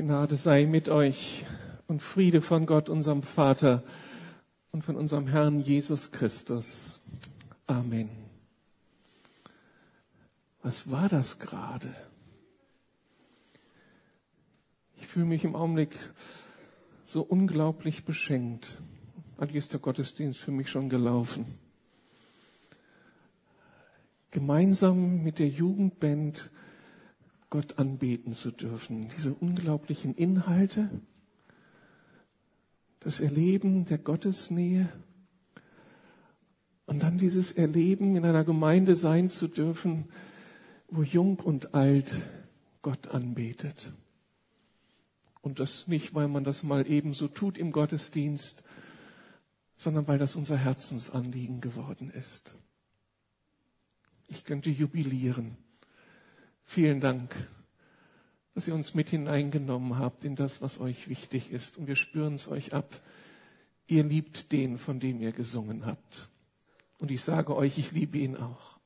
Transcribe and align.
Gnade 0.00 0.38
sei 0.38 0.64
mit 0.64 0.88
euch 0.88 1.44
und 1.86 2.00
Friede 2.00 2.40
von 2.40 2.64
Gott, 2.64 2.88
unserem 2.88 3.22
Vater 3.22 3.82
und 4.72 4.82
von 4.82 4.96
unserem 4.96 5.26
Herrn 5.26 5.60
Jesus 5.60 6.10
Christus. 6.10 7.02
Amen. 7.66 8.08
Was 10.62 10.90
war 10.90 11.10
das 11.10 11.38
gerade? 11.38 11.94
Ich 14.96 15.06
fühle 15.06 15.26
mich 15.26 15.44
im 15.44 15.54
Augenblick 15.54 15.94
so 17.04 17.20
unglaublich 17.20 18.06
beschenkt. 18.06 18.80
Eigentlich 19.36 19.56
ist 19.56 19.74
der 19.74 19.80
Gottesdienst 19.80 20.40
für 20.40 20.50
mich 20.50 20.70
schon 20.70 20.88
gelaufen. 20.88 21.44
Gemeinsam 24.30 25.22
mit 25.22 25.38
der 25.38 25.48
Jugendband 25.48 26.50
Gott 27.50 27.78
anbeten 27.78 28.32
zu 28.32 28.52
dürfen. 28.52 29.08
Diese 29.16 29.34
unglaublichen 29.34 30.14
Inhalte, 30.14 30.88
das 33.00 33.18
Erleben 33.20 33.84
der 33.86 33.98
Gottesnähe 33.98 34.88
und 36.86 37.02
dann 37.02 37.18
dieses 37.18 37.52
Erleben 37.52 38.16
in 38.16 38.24
einer 38.24 38.44
Gemeinde 38.44 38.94
sein 38.96 39.30
zu 39.30 39.48
dürfen, 39.48 40.08
wo 40.88 41.02
jung 41.02 41.40
und 41.40 41.74
alt 41.74 42.18
Gott 42.82 43.08
anbetet. 43.08 43.92
Und 45.40 45.58
das 45.58 45.86
nicht, 45.86 46.14
weil 46.14 46.28
man 46.28 46.44
das 46.44 46.62
mal 46.62 46.88
eben 46.88 47.14
so 47.14 47.26
tut 47.26 47.58
im 47.58 47.72
Gottesdienst, 47.72 48.62
sondern 49.76 50.06
weil 50.06 50.18
das 50.18 50.36
unser 50.36 50.56
Herzensanliegen 50.56 51.60
geworden 51.60 52.10
ist. 52.10 52.54
Ich 54.28 54.44
könnte 54.44 54.68
jubilieren. 54.68 55.56
Vielen 56.62 57.00
Dank, 57.00 57.34
dass 58.54 58.68
ihr 58.68 58.74
uns 58.74 58.94
mit 58.94 59.10
hineingenommen 59.10 59.98
habt 59.98 60.24
in 60.24 60.36
das, 60.36 60.62
was 60.62 60.78
euch 60.78 61.08
wichtig 61.08 61.50
ist. 61.50 61.76
Und 61.76 61.86
wir 61.86 61.96
spüren 61.96 62.34
es 62.34 62.48
euch 62.48 62.74
ab. 62.74 63.00
Ihr 63.86 64.04
liebt 64.04 64.52
den, 64.52 64.78
von 64.78 65.00
dem 65.00 65.20
ihr 65.20 65.32
gesungen 65.32 65.86
habt. 65.86 66.28
Und 66.98 67.10
ich 67.10 67.22
sage 67.22 67.56
euch, 67.56 67.78
ich 67.78 67.92
liebe 67.92 68.18
ihn 68.18 68.36
auch. 68.36 68.78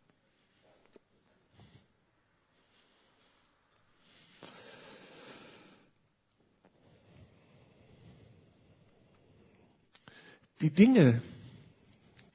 Die 10.61 10.71
Dinge, 10.71 11.21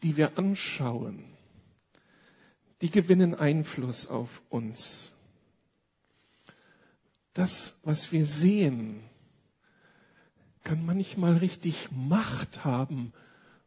die 0.03 0.17
wir 0.17 0.37
anschauen, 0.37 1.23
die 2.81 2.91
gewinnen 2.91 3.33
Einfluss 3.33 4.05
auf 4.05 4.41
uns. 4.49 5.13
Das, 7.39 7.79
was 7.85 8.11
wir 8.11 8.25
sehen, 8.25 8.99
kann 10.65 10.85
manchmal 10.85 11.37
richtig 11.37 11.87
Macht 11.89 12.65
haben 12.65 13.13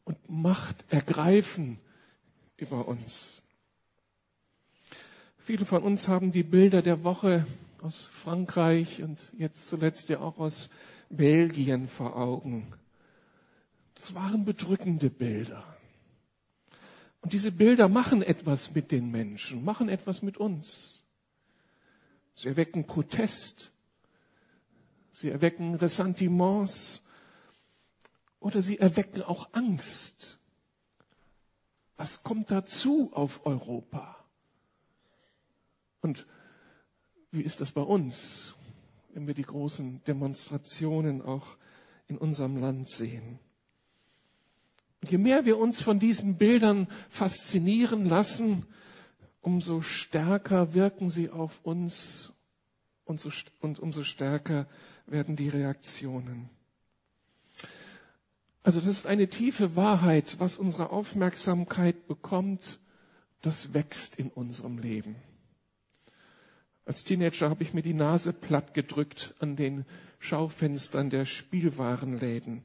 und 0.05 0.19
Macht 0.28 0.84
ergreifen 0.91 1.78
über 2.59 2.87
uns. 2.87 3.41
Viele 5.39 5.65
von 5.65 5.83
uns 5.84 6.06
haben 6.06 6.33
die 6.33 6.43
Bilder 6.43 6.83
der 6.83 7.03
Woche 7.03 7.47
aus 7.81 8.11
Frankreich 8.12 9.03
und 9.03 9.33
jetzt 9.39 9.69
zuletzt 9.69 10.11
ja 10.11 10.20
auch 10.20 10.37
aus 10.37 10.69
Belgien 11.09 11.89
vor 11.89 12.15
Augen. 12.15 12.75
Das 13.95 14.15
waren 14.15 14.45
bedrückende 14.45 15.09
Bilder. 15.09 15.65
Und 17.23 17.33
diese 17.33 17.50
Bilder 17.50 17.89
machen 17.89 18.20
etwas 18.20 18.75
mit 18.75 18.93
den 18.93 19.11
Menschen, 19.11 19.65
machen 19.65 19.89
etwas 19.89 20.20
mit 20.20 20.37
uns. 20.37 21.02
Sie 22.34 22.48
erwecken 22.48 22.86
Protest, 22.86 23.70
sie 25.12 25.30
erwecken 25.30 25.75
Ressentiments 25.75 27.02
oder 28.41 28.62
sie 28.62 28.78
erwecken 28.78 29.22
auch 29.22 29.48
Angst. 29.53 30.38
Was 31.97 32.22
kommt 32.22 32.50
dazu 32.50 33.10
auf 33.12 33.47
Europa? 33.47 34.16
Und 36.00 36.26
wie 37.31 37.42
ist 37.42 37.60
das 37.60 37.72
bei 37.72 37.82
uns, 37.82 38.54
wenn 39.15 39.26
wir 39.26 39.34
die 39.34 39.42
großen 39.44 40.03
Demonstrationen 40.04 41.22
auch 41.22 41.56
in 42.09 42.19
unserem 42.19 42.56
Land 42.56 42.91
sehen? 42.91 43.38
Je 45.09 45.19
mehr 45.19 45.44
wir 45.44 45.59
uns 45.59 45.81
von 45.81 45.98
diesen 45.98 46.37
Bildern 46.37 46.88
faszinieren 47.09 48.04
lassen, 48.04 48.66
umso 49.42 49.82
stärker 49.82 50.72
wirken 50.72 51.10
sie 51.10 51.28
auf 51.28 51.60
uns 51.62 52.32
und, 53.04 53.20
so, 53.20 53.30
und 53.60 53.78
umso 53.78 54.04
stärker 54.04 54.66
werden 55.06 55.36
die 55.36 55.48
Reaktionen. 55.48 56.48
Also 58.62 58.80
das 58.80 58.91
ist 58.91 59.06
eine 59.06 59.28
tiefe 59.28 59.75
Wahrheit, 59.76 60.36
was 60.38 60.56
unsere 60.56 60.91
Aufmerksamkeit 60.91 62.06
bekommt, 62.06 62.78
das 63.42 63.75
wächst 63.75 64.16
in 64.16 64.28
unserem 64.28 64.78
Leben. 64.78 65.16
Als 66.84 67.03
Teenager 67.04 67.50
habe 67.50 67.64
ich 67.64 67.74
mir 67.74 67.82
die 67.82 67.94
Nase 67.94 68.32
platt 68.32 68.72
gedrückt 68.74 69.34
an 69.41 69.56
den 69.56 69.84
Schaufenstern 70.20 71.10
der 71.10 71.24
Spielwarenläden. 71.24 72.64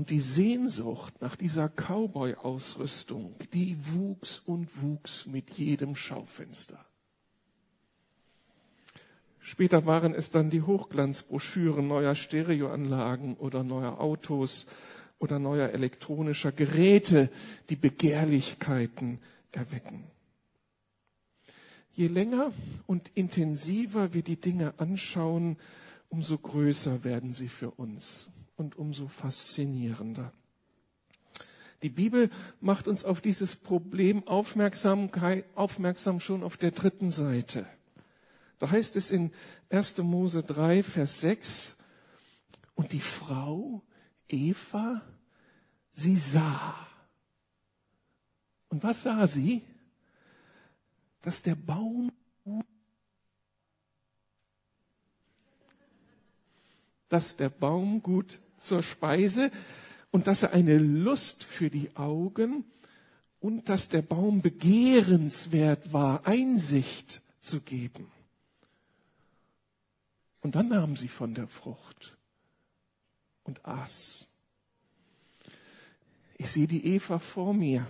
Und 0.00 0.08
die 0.08 0.22
Sehnsucht 0.22 1.20
nach 1.20 1.36
dieser 1.36 1.68
Cowboy-Ausrüstung, 1.68 3.34
die 3.52 3.76
wuchs 3.92 4.38
und 4.46 4.80
wuchs 4.80 5.26
mit 5.26 5.50
jedem 5.50 5.94
Schaufenster. 5.94 6.82
Später 9.40 9.84
waren 9.84 10.14
es 10.14 10.30
dann 10.30 10.48
die 10.48 10.62
Hochglanzbroschüren 10.62 11.86
neuer 11.86 12.14
Stereoanlagen 12.14 13.36
oder 13.36 13.62
neuer 13.62 14.00
Autos 14.00 14.64
oder 15.18 15.38
neuer 15.38 15.68
elektronischer 15.68 16.52
Geräte, 16.52 17.28
die 17.68 17.76
Begehrlichkeiten 17.76 19.18
erwecken. 19.52 20.04
Je 21.92 22.06
länger 22.06 22.52
und 22.86 23.10
intensiver 23.14 24.14
wir 24.14 24.22
die 24.22 24.40
Dinge 24.40 24.72
anschauen, 24.78 25.58
umso 26.08 26.38
größer 26.38 27.04
werden 27.04 27.34
sie 27.34 27.48
für 27.48 27.72
uns 27.72 28.30
und 28.60 28.76
umso 28.76 29.08
faszinierender. 29.08 30.32
Die 31.82 31.88
Bibel 31.88 32.28
macht 32.60 32.88
uns 32.88 33.04
auf 33.04 33.22
dieses 33.22 33.56
Problem 33.56 34.28
aufmerksam 34.28 35.10
schon 36.20 36.42
auf 36.42 36.58
der 36.58 36.70
dritten 36.72 37.10
Seite. 37.10 37.66
Da 38.58 38.70
heißt 38.70 38.96
es 38.96 39.10
in 39.10 39.32
1. 39.70 39.96
Mose 39.98 40.42
3, 40.42 40.82
Vers 40.82 41.22
6, 41.22 41.78
und 42.74 42.92
die 42.92 43.00
Frau, 43.00 43.82
Eva, 44.28 45.00
sie 45.90 46.18
sah. 46.18 46.86
Und 48.68 48.82
was 48.82 49.02
sah 49.02 49.26
sie? 49.26 49.62
Dass 51.22 51.42
der 51.42 51.54
Baum 51.54 52.12
dass 57.10 57.36
der 57.36 57.50
Baum 57.50 58.02
gut 58.02 58.38
zur 58.60 58.82
Speise 58.82 59.50
und 60.10 60.26
dass 60.26 60.42
er 60.42 60.52
eine 60.52 60.78
Lust 60.78 61.44
für 61.44 61.70
die 61.70 61.96
Augen 61.96 62.64
und 63.40 63.68
dass 63.68 63.88
der 63.88 64.02
Baum 64.02 64.42
begehrenswert 64.42 65.92
war, 65.92 66.26
Einsicht 66.26 67.22
zu 67.40 67.60
geben. 67.60 68.10
Und 70.42 70.54
dann 70.54 70.68
nahm 70.68 70.96
sie 70.96 71.08
von 71.08 71.34
der 71.34 71.46
Frucht 71.46 72.16
und 73.44 73.64
aß. 73.64 74.26
Ich 76.38 76.50
sehe 76.50 76.66
die 76.66 76.94
Eva 76.94 77.18
vor 77.18 77.52
mir. 77.52 77.86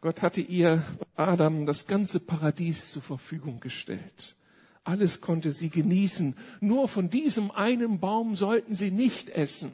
Gott 0.00 0.22
hatte 0.22 0.40
ihr 0.40 0.84
Adam 1.16 1.66
das 1.66 1.86
ganze 1.88 2.20
Paradies 2.20 2.92
zur 2.92 3.02
Verfügung 3.02 3.58
gestellt. 3.58 4.36
Alles 4.84 5.20
konnte 5.20 5.52
sie 5.52 5.70
genießen. 5.70 6.34
Nur 6.60 6.88
von 6.88 7.10
diesem 7.10 7.50
einen 7.50 8.00
Baum 8.00 8.36
sollten 8.36 8.74
sie 8.74 8.90
nicht 8.90 9.30
essen. 9.30 9.72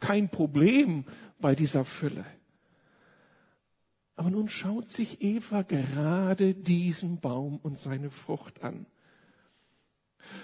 Kein 0.00 0.28
Problem 0.28 1.04
bei 1.40 1.54
dieser 1.54 1.84
Fülle. 1.84 2.24
Aber 4.16 4.30
nun 4.30 4.48
schaut 4.48 4.90
sich 4.90 5.22
Eva 5.22 5.62
gerade 5.62 6.54
diesen 6.54 7.18
Baum 7.20 7.58
und 7.62 7.78
seine 7.78 8.10
Frucht 8.10 8.62
an. 8.62 8.86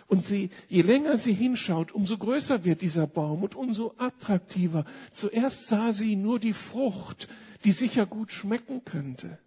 Und 0.08 0.24
sie, 0.24 0.50
je 0.68 0.82
länger 0.82 1.16
sie 1.16 1.32
hinschaut, 1.32 1.92
umso 1.92 2.18
größer 2.18 2.64
wird 2.64 2.82
dieser 2.82 3.06
Baum 3.06 3.42
und 3.42 3.54
umso 3.54 3.94
attraktiver. 3.96 4.84
Zuerst 5.10 5.68
sah 5.68 5.92
sie 5.92 6.16
nur 6.16 6.38
die 6.38 6.52
Frucht, 6.52 7.28
die 7.64 7.72
sicher 7.72 8.06
gut 8.06 8.32
schmecken 8.32 8.84
könnte. 8.84 9.38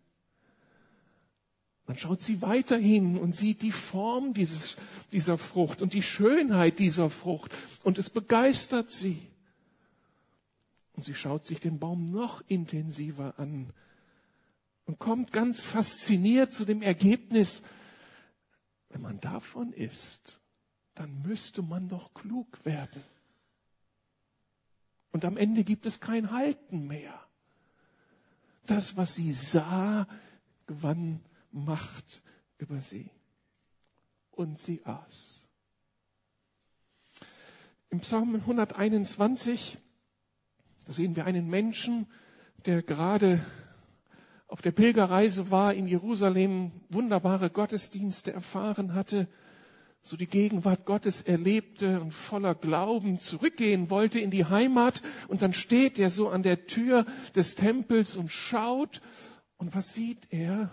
Man 1.85 1.97
schaut 1.97 2.21
sie 2.21 2.41
weiter 2.41 2.77
hin 2.77 3.17
und 3.17 3.35
sieht 3.35 3.61
die 3.61 3.71
Form 3.71 4.33
dieses, 4.33 4.77
dieser 5.11 5.37
Frucht 5.37 5.81
und 5.81 5.93
die 5.93 6.03
Schönheit 6.03 6.79
dieser 6.79 7.09
Frucht 7.09 7.51
und 7.83 7.97
es 7.97 8.09
begeistert 8.09 8.91
sie. 8.91 9.27
Und 10.93 11.03
sie 11.03 11.15
schaut 11.15 11.45
sich 11.45 11.59
den 11.59 11.79
Baum 11.79 12.05
noch 12.05 12.41
intensiver 12.47 13.33
an 13.37 13.73
und 14.85 14.99
kommt 14.99 15.31
ganz 15.31 15.63
fasziniert 15.63 16.53
zu 16.53 16.65
dem 16.65 16.81
Ergebnis, 16.81 17.63
wenn 18.89 19.01
man 19.01 19.19
davon 19.19 19.73
isst, 19.73 20.39
dann 20.95 21.21
müsste 21.23 21.63
man 21.63 21.89
doch 21.89 22.13
klug 22.13 22.63
werden. 22.63 23.03
Und 25.11 25.25
am 25.25 25.37
Ende 25.37 25.63
gibt 25.63 25.85
es 25.85 25.99
kein 25.99 26.31
Halten 26.31 26.87
mehr. 26.87 27.19
Das, 28.65 28.95
was 28.95 29.15
sie 29.15 29.33
sah, 29.33 30.07
gewann 30.67 31.19
Macht 31.53 32.21
über 32.57 32.81
sie. 32.81 33.09
Und 34.31 34.59
sie 34.59 34.83
aß. 34.85 35.47
Im 37.89 37.99
Psalm 37.99 38.33
121 38.35 39.77
sehen 40.87 41.15
wir 41.15 41.25
einen 41.25 41.47
Menschen, 41.47 42.07
der 42.65 42.81
gerade 42.81 43.45
auf 44.47 44.61
der 44.61 44.71
Pilgerreise 44.71 45.51
war 45.51 45.73
in 45.73 45.87
Jerusalem, 45.87 46.71
wunderbare 46.89 47.49
Gottesdienste 47.49 48.33
erfahren 48.33 48.93
hatte, 48.93 49.27
so 50.01 50.17
die 50.17 50.27
Gegenwart 50.27 50.85
Gottes 50.85 51.21
erlebte 51.21 52.01
und 52.01 52.11
voller 52.13 52.53
Glauben 52.53 53.19
zurückgehen 53.19 53.89
wollte 53.89 54.19
in 54.19 54.31
die 54.31 54.45
Heimat. 54.45 55.01
Und 55.27 55.41
dann 55.41 55.53
steht 55.53 55.97
er 55.97 56.11
so 56.11 56.29
an 56.29 56.43
der 56.43 56.67
Tür 56.67 57.05
des 57.35 57.55
Tempels 57.55 58.15
und 58.15 58.31
schaut. 58.31 59.01
Und 59.57 59.73
was 59.73 59.93
sieht 59.93 60.27
er? 60.31 60.69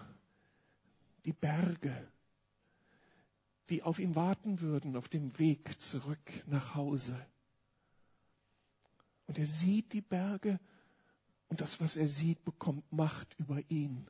Die 1.24 1.32
Berge, 1.32 2.08
die 3.68 3.82
auf 3.82 3.98
ihn 3.98 4.16
warten 4.16 4.60
würden 4.60 4.96
auf 4.96 5.08
dem 5.08 5.38
Weg 5.38 5.80
zurück 5.80 6.18
nach 6.46 6.74
Hause. 6.74 7.14
Und 9.26 9.38
er 9.38 9.46
sieht 9.46 9.92
die 9.92 10.00
Berge 10.00 10.58
und 11.48 11.60
das, 11.60 11.80
was 11.80 11.96
er 11.96 12.08
sieht, 12.08 12.44
bekommt 12.44 12.90
Macht 12.92 13.34
über 13.38 13.60
ihn. 13.68 14.08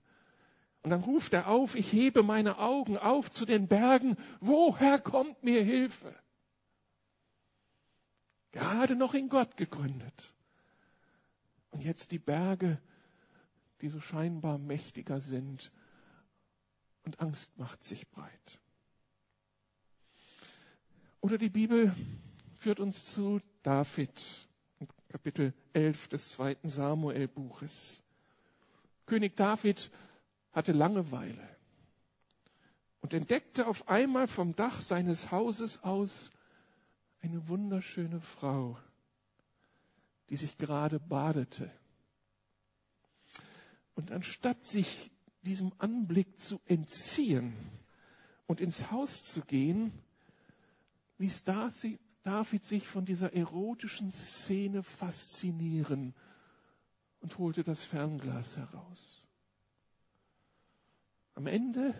Und 0.82 0.90
dann 0.90 1.02
ruft 1.02 1.34
er 1.34 1.48
auf, 1.48 1.74
ich 1.74 1.92
hebe 1.92 2.22
meine 2.22 2.58
Augen 2.58 2.96
auf 2.96 3.30
zu 3.30 3.44
den 3.44 3.66
Bergen, 3.66 4.16
woher 4.40 4.98
kommt 4.98 5.42
mir 5.42 5.62
Hilfe? 5.62 6.14
Gerade 8.52 8.96
noch 8.96 9.14
in 9.14 9.28
Gott 9.28 9.56
gegründet. 9.56 10.34
Und 11.70 11.82
jetzt 11.82 12.12
die 12.12 12.18
Berge, 12.18 12.80
die 13.80 13.88
so 13.88 14.00
scheinbar 14.00 14.58
mächtiger 14.58 15.20
sind 15.20 15.70
und 17.04 17.20
Angst 17.20 17.56
macht 17.58 17.84
sich 17.84 18.08
breit. 18.08 18.60
Oder 21.20 21.38
die 21.38 21.50
Bibel 21.50 21.94
führt 22.56 22.80
uns 22.80 23.06
zu 23.06 23.40
David, 23.62 24.48
Kapitel 25.08 25.52
11 25.72 26.08
des 26.08 26.30
zweiten 26.30 26.68
Samuel-Buches. 26.68 28.02
König 29.06 29.36
David 29.36 29.90
hatte 30.52 30.72
Langeweile 30.72 31.48
und 33.00 33.12
entdeckte 33.12 33.66
auf 33.66 33.88
einmal 33.88 34.28
vom 34.28 34.54
Dach 34.54 34.82
seines 34.82 35.30
Hauses 35.30 35.82
aus 35.82 36.30
eine 37.22 37.48
wunderschöne 37.48 38.20
Frau, 38.20 38.78
die 40.28 40.36
sich 40.36 40.56
gerade 40.58 41.00
badete. 41.00 41.70
Und 43.94 44.10
anstatt 44.12 44.64
sich 44.64 45.10
diesem 45.42 45.72
Anblick 45.78 46.38
zu 46.38 46.60
entziehen 46.66 47.54
und 48.46 48.60
ins 48.60 48.90
Haus 48.90 49.24
zu 49.24 49.42
gehen, 49.42 49.92
ließ 51.18 51.44
David 51.44 52.64
sich 52.64 52.86
von 52.86 53.04
dieser 53.04 53.32
erotischen 53.32 54.12
Szene 54.12 54.82
faszinieren 54.82 56.14
und 57.20 57.38
holte 57.38 57.62
das 57.62 57.84
Fernglas 57.84 58.56
heraus. 58.56 59.26
Am 61.34 61.46
Ende 61.46 61.94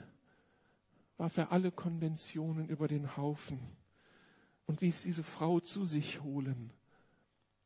warf 1.16 1.36
er 1.36 1.52
alle 1.52 1.70
Konventionen 1.70 2.68
über 2.68 2.88
den 2.88 3.16
Haufen 3.16 3.60
und 4.66 4.80
ließ 4.80 5.02
diese 5.02 5.22
Frau 5.22 5.60
zu 5.60 5.84
sich 5.84 6.22
holen 6.22 6.72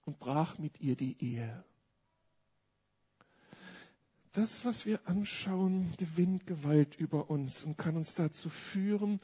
und 0.05 0.19
brach 0.19 0.59
mit 0.59 0.81
ihr 0.81 0.97
die 0.97 1.17
Ehe. 1.23 1.65
Das, 4.34 4.64
was 4.64 4.84
wir 4.84 4.98
anschauen, 5.08 5.94
gewinnt 5.96 6.44
Gewalt 6.44 6.96
über 6.96 7.31
uns 7.31 7.62
und 7.62 7.78
kann 7.78 7.96
uns 7.96 8.16
dazu 8.16 8.50
führen, 8.50 9.20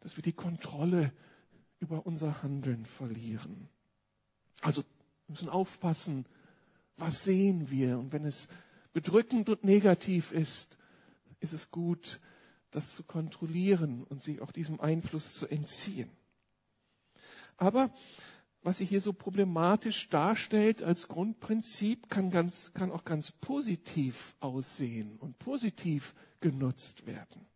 dass 0.00 0.16
wir 0.16 0.22
die 0.22 0.34
Kontrolle 0.34 1.14
über 1.78 2.04
unser 2.04 2.42
Handeln 2.42 2.84
verlieren. 2.84 3.70
Also 4.60 4.84
müssen 5.28 5.48
aufpassen, 5.48 6.26
was 6.98 7.22
sehen 7.22 7.70
wir 7.70 7.98
und 7.98 8.12
wenn 8.12 8.26
es 8.26 8.48
bedrückend 8.92 9.48
und 9.48 9.64
negativ 9.64 10.30
ist, 10.30 10.76
ist 11.40 11.54
es 11.54 11.70
gut, 11.70 12.20
das 12.70 12.94
zu 12.94 13.02
kontrollieren 13.02 14.04
und 14.04 14.20
sich 14.20 14.42
auch 14.42 14.52
diesem 14.52 14.78
Einfluss 14.78 15.36
zu 15.36 15.46
entziehen. 15.46 16.10
Aber 17.56 17.90
was 18.62 18.78
sich 18.78 18.88
hier 18.90 19.00
so 19.00 19.12
problematisch 19.12 20.08
darstellt 20.08 20.82
als 20.82 21.08
Grundprinzip, 21.08 22.10
kann, 22.10 22.30
ganz, 22.30 22.72
kann 22.74 22.90
auch 22.90 23.04
ganz 23.04 23.32
positiv 23.32 24.36
aussehen 24.40 25.16
und 25.18 25.38
positiv 25.38 26.14
genutzt 26.40 27.06
werden. 27.06 27.46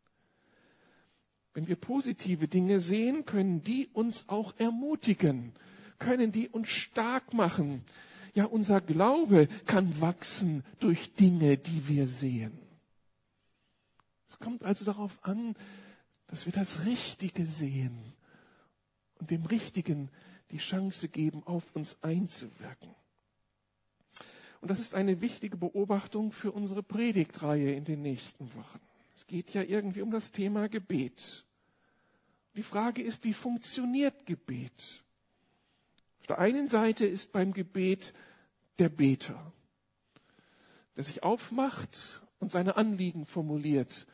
Wenn 1.52 1.68
wir 1.68 1.76
positive 1.76 2.48
Dinge 2.48 2.80
sehen, 2.80 3.26
können 3.26 3.62
die 3.62 3.88
uns 3.88 4.28
auch 4.28 4.54
ermutigen, 4.58 5.52
können 5.98 6.32
die 6.32 6.48
uns 6.48 6.68
stark 6.68 7.32
machen. 7.34 7.84
Ja, 8.34 8.46
unser 8.46 8.80
Glaube 8.80 9.46
kann 9.66 10.00
wachsen 10.00 10.64
durch 10.80 11.12
Dinge, 11.14 11.56
die 11.56 11.86
wir 11.86 12.08
sehen. 12.08 12.58
Es 14.26 14.38
kommt 14.40 14.64
also 14.64 14.84
darauf 14.84 15.22
an, 15.22 15.54
dass 16.26 16.46
wir 16.46 16.52
das 16.52 16.86
Richtige 16.86 17.46
sehen 17.46 18.14
und 19.20 19.30
dem 19.30 19.44
Richtigen 19.44 20.10
die 20.54 20.58
Chance 20.58 21.08
geben, 21.08 21.42
auf 21.46 21.74
uns 21.74 21.98
einzuwirken. 22.00 22.94
Und 24.60 24.70
das 24.70 24.78
ist 24.78 24.94
eine 24.94 25.20
wichtige 25.20 25.56
Beobachtung 25.56 26.30
für 26.30 26.52
unsere 26.52 26.84
Predigtreihe 26.84 27.74
in 27.74 27.84
den 27.84 28.02
nächsten 28.02 28.54
Wochen. 28.54 28.78
Es 29.16 29.26
geht 29.26 29.52
ja 29.52 29.62
irgendwie 29.62 30.00
um 30.00 30.12
das 30.12 30.30
Thema 30.30 30.68
Gebet. 30.68 31.44
Die 32.54 32.62
Frage 32.62 33.02
ist, 33.02 33.24
wie 33.24 33.32
funktioniert 33.32 34.26
Gebet? 34.26 35.02
Auf 36.20 36.28
der 36.28 36.38
einen 36.38 36.68
Seite 36.68 37.04
ist 37.04 37.32
beim 37.32 37.52
Gebet 37.52 38.14
der 38.78 38.90
Beter, 38.90 39.52
der 40.96 41.02
sich 41.02 41.24
aufmacht 41.24 42.22
und 42.38 42.52
seine 42.52 42.76
Anliegen 42.76 43.26
formuliert 43.26 44.06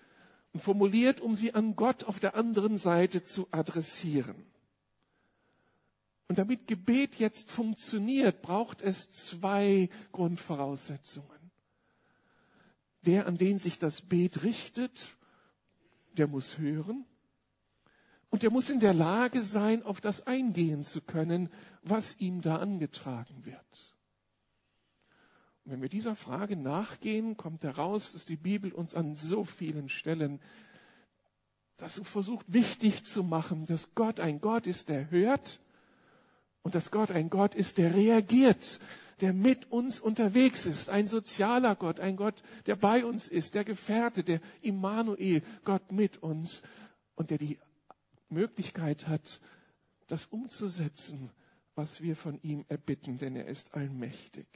und 0.55 0.63
formuliert, 0.63 1.21
um 1.21 1.37
sie 1.37 1.53
an 1.53 1.77
Gott 1.77 2.05
auf 2.05 2.19
der 2.19 2.35
anderen 2.35 2.79
Seite 2.79 3.25
zu 3.25 3.47
adressieren. 3.51 4.50
Und 6.31 6.39
damit 6.39 6.69
Gebet 6.69 7.17
jetzt 7.17 7.51
funktioniert, 7.51 8.41
braucht 8.41 8.83
es 8.83 9.11
zwei 9.11 9.89
Grundvoraussetzungen. 10.13 11.51
Der, 13.03 13.27
an 13.27 13.37
den 13.37 13.59
sich 13.59 13.81
das 13.81 14.03
Bet 14.03 14.45
richtet, 14.45 15.17
der 16.17 16.29
muss 16.29 16.57
hören 16.57 17.05
und 18.29 18.45
der 18.45 18.53
muss 18.53 18.71
in 18.71 18.79
der 18.79 18.95
Lage 18.95 19.43
sein, 19.43 19.83
auf 19.83 20.01
das 20.01 20.29
eingehen 20.29 20.85
zu 20.85 21.01
können, 21.01 21.49
was 21.83 22.21
ihm 22.21 22.43
da 22.43 22.59
angetragen 22.59 23.45
wird. 23.45 23.97
Und 25.65 25.73
wenn 25.73 25.83
wir 25.83 25.89
dieser 25.89 26.15
Frage 26.15 26.55
nachgehen, 26.55 27.37
kommt 27.37 27.65
heraus, 27.65 28.13
dass 28.13 28.25
die 28.25 28.37
Bibel 28.37 28.71
uns 28.71 28.95
an 28.95 29.17
so 29.17 29.45
vielen 29.45 29.89
Stellen 29.89 30.39
das 31.77 32.01
versucht 32.05 32.47
wichtig 32.53 33.03
zu 33.03 33.25
machen, 33.25 33.67
dass 33.67 33.97
Gott 33.97 34.21
ein 34.21 34.41
Gott 34.41 34.69
ist, 34.69 34.91
der 34.91 35.11
hört 35.11 35.61
und 36.63 36.75
dass 36.75 36.91
Gott 36.91 37.11
ein 37.11 37.31
Gott 37.31 37.55
ist, 37.55 37.79
der 37.79 37.95
reagiert, 37.95 38.81
der 39.21 39.33
mit 39.33 39.71
uns 39.71 40.01
unterwegs 40.01 40.67
ist, 40.67 40.89
ein 40.89 41.09
sozialer 41.09 41.75
Gott, 41.77 42.01
ein 42.01 42.17
Gott, 42.17 42.43
der 42.67 42.77
bei 42.77 43.05
uns 43.05 43.29
ist, 43.29 43.55
der 43.55 43.65
Gefährte, 43.65 44.25
der 44.25 44.41
Immanuel, 44.63 45.43
Gott 45.65 45.93
mit 45.93 46.23
uns 46.23 46.63
und 47.15 47.31
der 47.31 47.39
die 47.39 47.59
Möglichkeit 48.29 49.09
hat, 49.09 49.41
das 50.07 50.27
umzusetzen, 50.27 51.31
was 51.75 52.03
wir 52.03 52.17
von 52.17 52.41
ihm 52.43 52.65
erbitten, 52.69 53.19
denn 53.19 53.37
er 53.37 53.47
ist 53.47 53.75
allmächtig. 53.75 54.47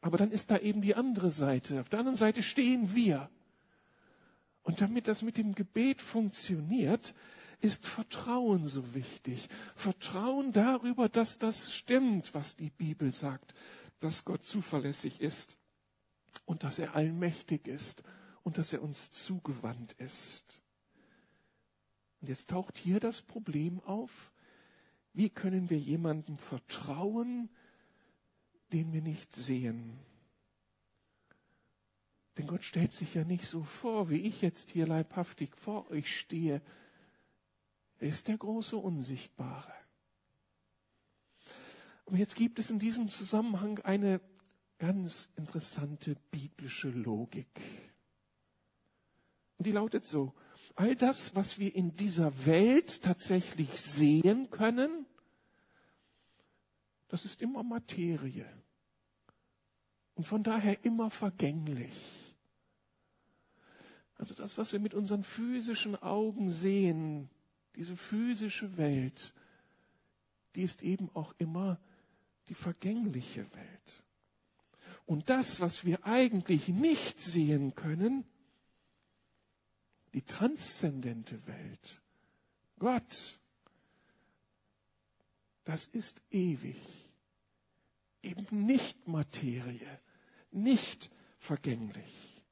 Aber 0.00 0.18
dann 0.18 0.32
ist 0.32 0.50
da 0.50 0.58
eben 0.58 0.82
die 0.82 0.96
andere 0.96 1.30
Seite. 1.30 1.80
Auf 1.80 1.88
der 1.88 2.00
anderen 2.00 2.18
Seite 2.18 2.42
stehen 2.42 2.94
wir. 2.94 3.30
Und 4.62 4.80
damit 4.80 5.08
das 5.08 5.22
mit 5.22 5.36
dem 5.36 5.54
Gebet 5.54 6.02
funktioniert, 6.02 7.14
ist 7.62 7.86
Vertrauen 7.86 8.66
so 8.66 8.94
wichtig. 8.94 9.48
Vertrauen 9.74 10.52
darüber, 10.52 11.08
dass 11.08 11.38
das 11.38 11.72
stimmt, 11.72 12.34
was 12.34 12.56
die 12.56 12.70
Bibel 12.70 13.12
sagt, 13.12 13.54
dass 14.00 14.24
Gott 14.24 14.44
zuverlässig 14.44 15.20
ist 15.20 15.56
und 16.44 16.64
dass 16.64 16.78
er 16.78 16.96
allmächtig 16.96 17.68
ist 17.68 18.02
und 18.42 18.58
dass 18.58 18.72
er 18.72 18.82
uns 18.82 19.12
zugewandt 19.12 19.92
ist. 19.92 20.60
Und 22.20 22.28
jetzt 22.28 22.50
taucht 22.50 22.76
hier 22.76 22.98
das 22.98 23.22
Problem 23.22 23.80
auf, 23.80 24.32
wie 25.12 25.30
können 25.30 25.70
wir 25.70 25.78
jemandem 25.78 26.38
vertrauen, 26.38 27.48
den 28.72 28.92
wir 28.92 29.02
nicht 29.02 29.36
sehen. 29.36 29.98
Denn 32.38 32.46
Gott 32.46 32.64
stellt 32.64 32.92
sich 32.92 33.14
ja 33.14 33.24
nicht 33.24 33.46
so 33.46 33.62
vor, 33.62 34.08
wie 34.08 34.20
ich 34.20 34.40
jetzt 34.42 34.70
hier 34.70 34.86
leibhaftig 34.86 35.54
vor 35.56 35.90
euch 35.90 36.18
stehe. 36.18 36.62
Ist 38.02 38.26
der 38.26 38.36
große 38.36 38.76
Unsichtbare. 38.76 39.72
Aber 42.04 42.16
jetzt 42.16 42.34
gibt 42.34 42.58
es 42.58 42.68
in 42.68 42.80
diesem 42.80 43.08
Zusammenhang 43.08 43.78
eine 43.78 44.20
ganz 44.78 45.30
interessante 45.36 46.16
biblische 46.32 46.90
Logik. 46.90 47.60
Und 49.56 49.68
die 49.68 49.70
lautet 49.70 50.04
so, 50.04 50.34
all 50.74 50.96
das, 50.96 51.36
was 51.36 51.60
wir 51.60 51.76
in 51.76 51.92
dieser 51.92 52.44
Welt 52.44 53.02
tatsächlich 53.02 53.70
sehen 53.80 54.50
können, 54.50 55.06
das 57.06 57.24
ist 57.24 57.40
immer 57.40 57.62
Materie 57.62 58.48
und 60.16 60.26
von 60.26 60.42
daher 60.42 60.84
immer 60.84 61.08
vergänglich. 61.08 61.94
Also 64.16 64.34
das, 64.34 64.58
was 64.58 64.72
wir 64.72 64.80
mit 64.80 64.92
unseren 64.92 65.22
physischen 65.22 65.94
Augen 65.94 66.50
sehen, 66.50 67.30
diese 67.76 67.96
physische 67.96 68.76
Welt, 68.76 69.32
die 70.54 70.62
ist 70.62 70.82
eben 70.82 71.10
auch 71.14 71.34
immer 71.38 71.80
die 72.48 72.54
vergängliche 72.54 73.50
Welt. 73.54 74.04
Und 75.06 75.30
das, 75.30 75.60
was 75.60 75.84
wir 75.84 76.04
eigentlich 76.04 76.68
nicht 76.68 77.20
sehen 77.20 77.74
können, 77.74 78.24
die 80.12 80.22
transzendente 80.22 81.46
Welt, 81.46 82.00
Gott, 82.78 83.38
das 85.64 85.86
ist 85.86 86.20
ewig, 86.30 86.76
eben 88.22 88.66
nicht 88.66 89.08
Materie, 89.08 90.00
nicht 90.50 91.10
vergänglich, 91.38 92.42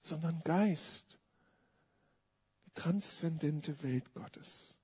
sondern 0.00 0.40
Geist, 0.44 1.18
transzendente 2.74 3.82
Welt 3.82 4.12
Gottes. 4.14 4.78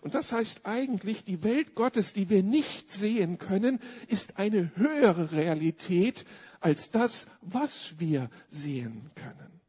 Und 0.00 0.14
das 0.14 0.32
heißt 0.32 0.64
eigentlich, 0.64 1.24
die 1.24 1.44
Welt 1.44 1.74
Gottes, 1.74 2.12
die 2.12 2.30
wir 2.30 2.42
nicht 2.42 2.90
sehen 2.90 3.38
können, 3.38 3.80
ist 4.08 4.38
eine 4.38 4.74
höhere 4.76 5.32
Realität 5.32 6.24
als 6.60 6.90
das, 6.90 7.26
was 7.42 7.98
wir 7.98 8.30
sehen 8.48 9.10
können. 9.14 9.60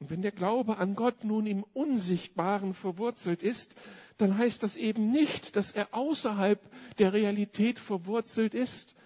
Und 0.00 0.10
wenn 0.10 0.22
der 0.22 0.32
Glaube 0.32 0.78
an 0.78 0.96
Gott 0.96 1.24
nun 1.24 1.46
im 1.46 1.62
Unsichtbaren 1.62 2.74
verwurzelt 2.74 3.42
ist, 3.42 3.76
dann 4.16 4.36
heißt 4.36 4.62
das 4.62 4.76
eben 4.76 5.10
nicht, 5.10 5.54
dass 5.56 5.70
er 5.70 5.94
außerhalb 5.94 6.60
der 6.98 7.12
Realität 7.12 7.78
verwurzelt 7.78 8.54
ist, 8.54 8.96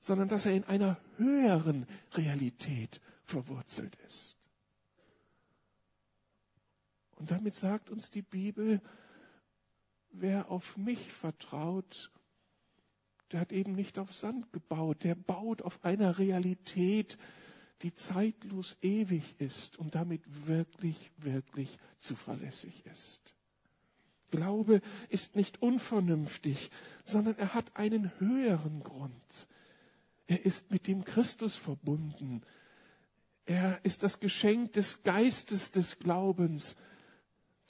sondern 0.00 0.28
dass 0.28 0.46
er 0.46 0.52
in 0.52 0.64
einer 0.64 0.98
höheren 1.18 1.86
Realität 2.14 3.00
verwurzelt 3.24 3.94
ist. 4.06 4.37
Und 7.18 7.30
damit 7.30 7.56
sagt 7.56 7.90
uns 7.90 8.10
die 8.10 8.22
Bibel, 8.22 8.80
wer 10.10 10.50
auf 10.50 10.76
mich 10.76 11.12
vertraut, 11.12 12.12
der 13.32 13.40
hat 13.40 13.52
eben 13.52 13.74
nicht 13.74 13.98
auf 13.98 14.14
Sand 14.14 14.52
gebaut, 14.52 15.04
der 15.04 15.14
baut 15.14 15.62
auf 15.62 15.84
einer 15.84 16.18
Realität, 16.18 17.18
die 17.82 17.92
zeitlos 17.92 18.76
ewig 18.82 19.40
ist 19.40 19.78
und 19.78 19.94
damit 19.94 20.22
wirklich, 20.46 21.10
wirklich 21.18 21.78
zuverlässig 21.98 22.86
ist. 22.86 23.34
Glaube 24.30 24.80
ist 25.08 25.36
nicht 25.36 25.62
unvernünftig, 25.62 26.70
sondern 27.04 27.36
er 27.38 27.54
hat 27.54 27.76
einen 27.76 28.12
höheren 28.20 28.80
Grund. 28.82 29.48
Er 30.26 30.44
ist 30.44 30.70
mit 30.70 30.86
dem 30.86 31.04
Christus 31.04 31.56
verbunden. 31.56 32.42
Er 33.46 33.80
ist 33.84 34.02
das 34.02 34.20
Geschenk 34.20 34.74
des 34.74 35.02
Geistes 35.02 35.72
des 35.72 35.98
Glaubens, 35.98 36.76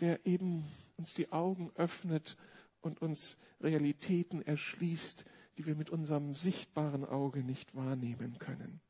der 0.00 0.26
eben 0.26 0.64
uns 0.96 1.14
die 1.14 1.32
Augen 1.32 1.70
öffnet 1.74 2.36
und 2.80 3.00
uns 3.02 3.36
Realitäten 3.60 4.42
erschließt, 4.42 5.24
die 5.56 5.66
wir 5.66 5.74
mit 5.74 5.90
unserem 5.90 6.34
sichtbaren 6.34 7.04
Auge 7.04 7.42
nicht 7.42 7.74
wahrnehmen 7.74 8.38
können. 8.38 8.80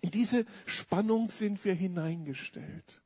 In 0.00 0.10
diese 0.10 0.46
Spannung 0.66 1.30
sind 1.30 1.64
wir 1.64 1.74
hineingestellt. 1.74 3.02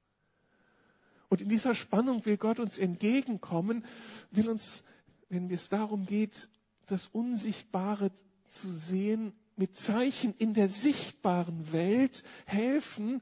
Und 1.28 1.40
in 1.40 1.48
dieser 1.48 1.74
Spannung 1.74 2.24
will 2.26 2.36
Gott 2.36 2.58
uns 2.58 2.78
entgegenkommen, 2.78 3.84
will 4.30 4.48
uns, 4.48 4.84
wenn 5.28 5.50
es 5.50 5.68
darum 5.68 6.06
geht, 6.06 6.48
das 6.86 7.06
Unsichtbare 7.06 8.10
zu 8.48 8.72
sehen, 8.72 9.32
mit 9.56 9.76
Zeichen 9.76 10.34
in 10.38 10.54
der 10.54 10.68
sichtbaren 10.68 11.72
Welt 11.72 12.24
helfen, 12.46 13.20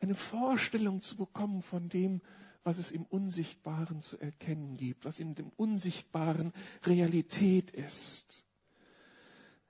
eine 0.00 0.14
Vorstellung 0.14 1.00
zu 1.00 1.16
bekommen 1.16 1.62
von 1.62 1.88
dem, 1.88 2.20
was 2.64 2.78
es 2.78 2.90
im 2.90 3.04
Unsichtbaren 3.04 4.00
zu 4.00 4.18
erkennen 4.18 4.76
gibt, 4.76 5.04
was 5.04 5.18
in 5.18 5.34
dem 5.34 5.50
Unsichtbaren 5.56 6.52
Realität 6.84 7.70
ist. 7.70 8.44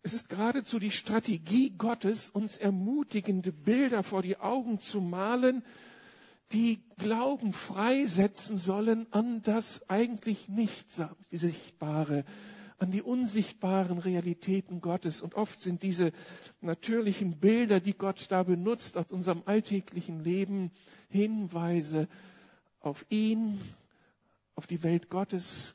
Es 0.02 0.14
ist 0.14 0.28
geradezu 0.28 0.80
die 0.80 0.90
Strategie 0.90 1.70
Gottes, 1.70 2.28
uns 2.28 2.56
ermutigende 2.56 3.52
Bilder 3.52 4.02
vor 4.02 4.22
die 4.22 4.36
Augen 4.36 4.78
zu 4.78 5.00
malen, 5.00 5.62
die 6.50 6.82
Glauben 6.98 7.52
freisetzen 7.52 8.58
sollen 8.58 9.06
an 9.12 9.42
das 9.42 9.88
eigentlich 9.88 10.48
nicht 10.48 10.92
Sichtbare, 11.30 12.24
an 12.78 12.90
die 12.90 13.00
unsichtbaren 13.00 13.98
Realitäten 13.98 14.80
Gottes. 14.80 15.22
Und 15.22 15.36
oft 15.36 15.60
sind 15.60 15.84
diese 15.84 16.12
natürlichen 16.60 17.38
Bilder, 17.38 17.80
die 17.80 17.94
Gott 17.94 18.26
da 18.28 18.42
benutzt 18.42 18.98
aus 18.98 19.10
unserem 19.12 19.42
alltäglichen 19.46 20.22
Leben, 20.24 20.72
Hinweise 21.08 22.08
auf 22.82 23.06
ihn, 23.08 23.60
auf 24.54 24.66
die 24.66 24.82
Welt 24.82 25.08
Gottes 25.08 25.74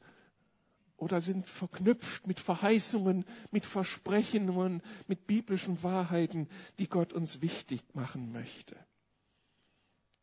oder 0.97 1.21
sind 1.21 1.47
verknüpft 1.47 2.27
mit 2.27 2.39
Verheißungen, 2.39 3.25
mit 3.51 3.65
Versprechungen, 3.65 4.81
mit 5.07 5.27
biblischen 5.27 5.81
Wahrheiten, 5.83 6.47
die 6.79 6.87
Gott 6.87 7.13
uns 7.13 7.41
wichtig 7.41 7.83
machen 7.93 8.31
möchte. 8.31 8.75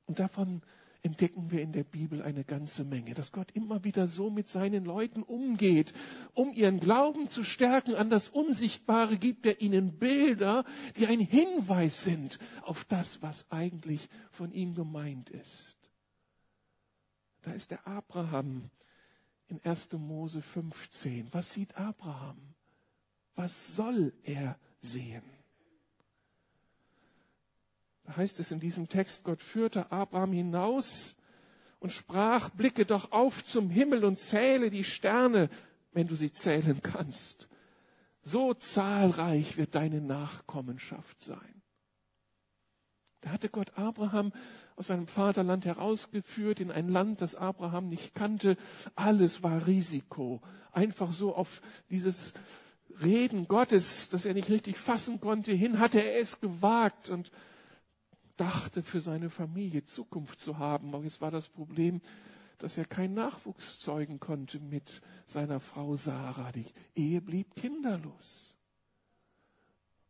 Und 0.07 0.19
davon 0.19 0.63
entdecken 1.03 1.51
wir 1.51 1.61
in 1.61 1.73
der 1.73 1.85
Bibel 1.85 2.23
eine 2.23 2.45
ganze 2.45 2.83
Menge, 2.83 3.15
dass 3.15 3.31
Gott 3.31 3.51
immer 3.53 3.85
wieder 3.85 4.09
so 4.09 4.31
mit 4.31 4.49
seinen 4.49 4.85
Leuten 4.85 5.23
umgeht. 5.23 5.93
Um 6.33 6.51
ihren 6.53 6.81
Glauben 6.81 7.29
zu 7.29 7.45
stärken 7.45 7.95
an 7.95 8.09
das 8.11 8.29
Unsichtbare, 8.29 9.19
gibt 9.19 9.47
er 9.47 9.61
ihnen 9.61 9.99
Bilder, 9.99 10.65
die 10.97 11.07
ein 11.07 11.21
Hinweis 11.21 12.03
sind 12.03 12.39
auf 12.63 12.85
das, 12.87 13.23
was 13.23 13.51
eigentlich 13.51 14.09
von 14.31 14.53
ihm 14.53 14.75
gemeint 14.75 15.31
ist. 15.31 15.84
Da 17.45 17.53
ist 17.53 17.71
der 17.71 17.87
Abraham 17.87 18.71
in 19.49 19.61
1. 19.63 19.93
Mose 19.93 20.41
15. 20.41 21.33
Was 21.33 21.53
sieht 21.53 21.77
Abraham? 21.77 22.39
Was 23.35 23.75
soll 23.75 24.13
er 24.23 24.59
sehen? 24.81 25.23
Da 28.05 28.17
heißt 28.17 28.41
es 28.41 28.51
in 28.51 28.61
diesem 28.61 28.89
Text, 28.89 29.25
Gott 29.25 29.43
führte 29.43 29.91
Abraham 29.91 30.33
hinaus 30.33 31.17
und 31.81 31.91
sprach, 31.91 32.51
blicke 32.51 32.87
doch 32.87 33.13
auf 33.13 33.45
zum 33.45 33.71
Himmel 33.71 34.05
und 34.05 34.19
zähle 34.19 34.71
die 34.71 34.85
Sterne, 34.85 35.51
wenn 35.93 36.07
du 36.07 36.17
sie 36.17 36.33
zählen 36.33 36.81
kannst. 36.83 37.49
So 38.23 38.55
zahlreich 38.55 39.59
wird 39.59 39.75
deine 39.75 40.01
Nachkommenschaft 40.01 41.21
sein. 41.21 41.54
Da 43.25 43.31
hatte 43.31 43.49
Gott 43.49 43.79
Abraham 43.79 44.33
aus 44.77 44.89
seinem 44.89 45.07
Vaterland 45.07 45.65
herausgeführt 45.65 46.61
in 46.61 46.71
ein 46.71 46.91
Land, 46.91 47.23
das 47.23 47.35
Abraham 47.35 47.89
nicht 47.89 48.15
kannte. 48.15 48.59
Alles 48.97 49.43
war 49.43 49.67
Risiko. 49.67 50.43
Einfach 50.73 51.11
so 51.11 51.35
auf 51.35 51.63
dieses 51.89 52.35
Reden 53.03 53.49
Gottes, 53.49 54.11
das 54.11 54.27
er 54.27 54.35
nicht 54.35 54.51
richtig 54.51 54.77
fassen 54.77 55.23
konnte, 55.23 55.53
hin 55.53 55.79
hatte 55.79 56.01
er 56.05 56.21
es 56.21 56.43
gewagt 56.43 57.09
und 57.09 57.31
dachte, 58.37 58.83
für 58.83 59.01
seine 59.01 59.31
Familie 59.31 59.87
Zukunft 59.87 60.39
zu 60.39 60.59
haben. 60.59 60.95
Aber 60.95 61.05
jetzt 61.05 61.23
war 61.23 61.31
das 61.31 61.49
Problem, 61.49 62.03
dass 62.59 62.77
er 62.77 62.85
keinen 62.85 63.15
Nachwuchs 63.15 63.81
zeugen 63.81 64.21
konnte 64.21 64.61
mit 64.61 65.01
seiner 65.27 65.61
Frau 65.61 65.97
Sarah. 65.97 66.53
Die 66.53 66.67
Ehe 66.95 67.23
blieb 67.23 67.55
kinderlos. 67.57 68.55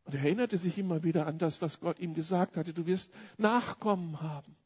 Und 0.04 0.14
er 0.14 0.20
erinnerte 0.22 0.58
sich 0.58 0.78
immer 0.78 1.02
wieder 1.02 1.26
an 1.26 1.38
das, 1.38 1.62
was 1.62 1.80
Gott 1.80 1.98
ihm 1.98 2.14
gesagt 2.14 2.56
hatte. 2.56 2.74
Du 2.74 2.86
wirst 2.86 3.12
Nachkommen 3.38 4.20
haben. 4.20 4.56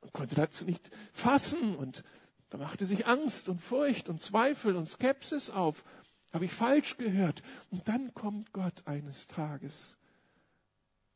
Und 0.00 0.12
konnte 0.12 0.34
das 0.34 0.64
nicht 0.64 0.90
fassen. 1.12 1.74
Und 1.74 2.04
da 2.50 2.58
machte 2.58 2.84
sich 2.84 3.06
Angst 3.06 3.48
und 3.48 3.60
Furcht 3.60 4.08
und 4.08 4.20
Zweifel 4.20 4.76
und 4.76 4.88
Skepsis 4.88 5.48
auf. 5.48 5.84
Habe 6.32 6.44
ich 6.44 6.52
falsch 6.52 6.96
gehört? 6.98 7.42
Und 7.70 7.88
dann 7.88 8.12
kommt 8.14 8.52
Gott 8.52 8.86
eines 8.86 9.26
Tages 9.26 9.96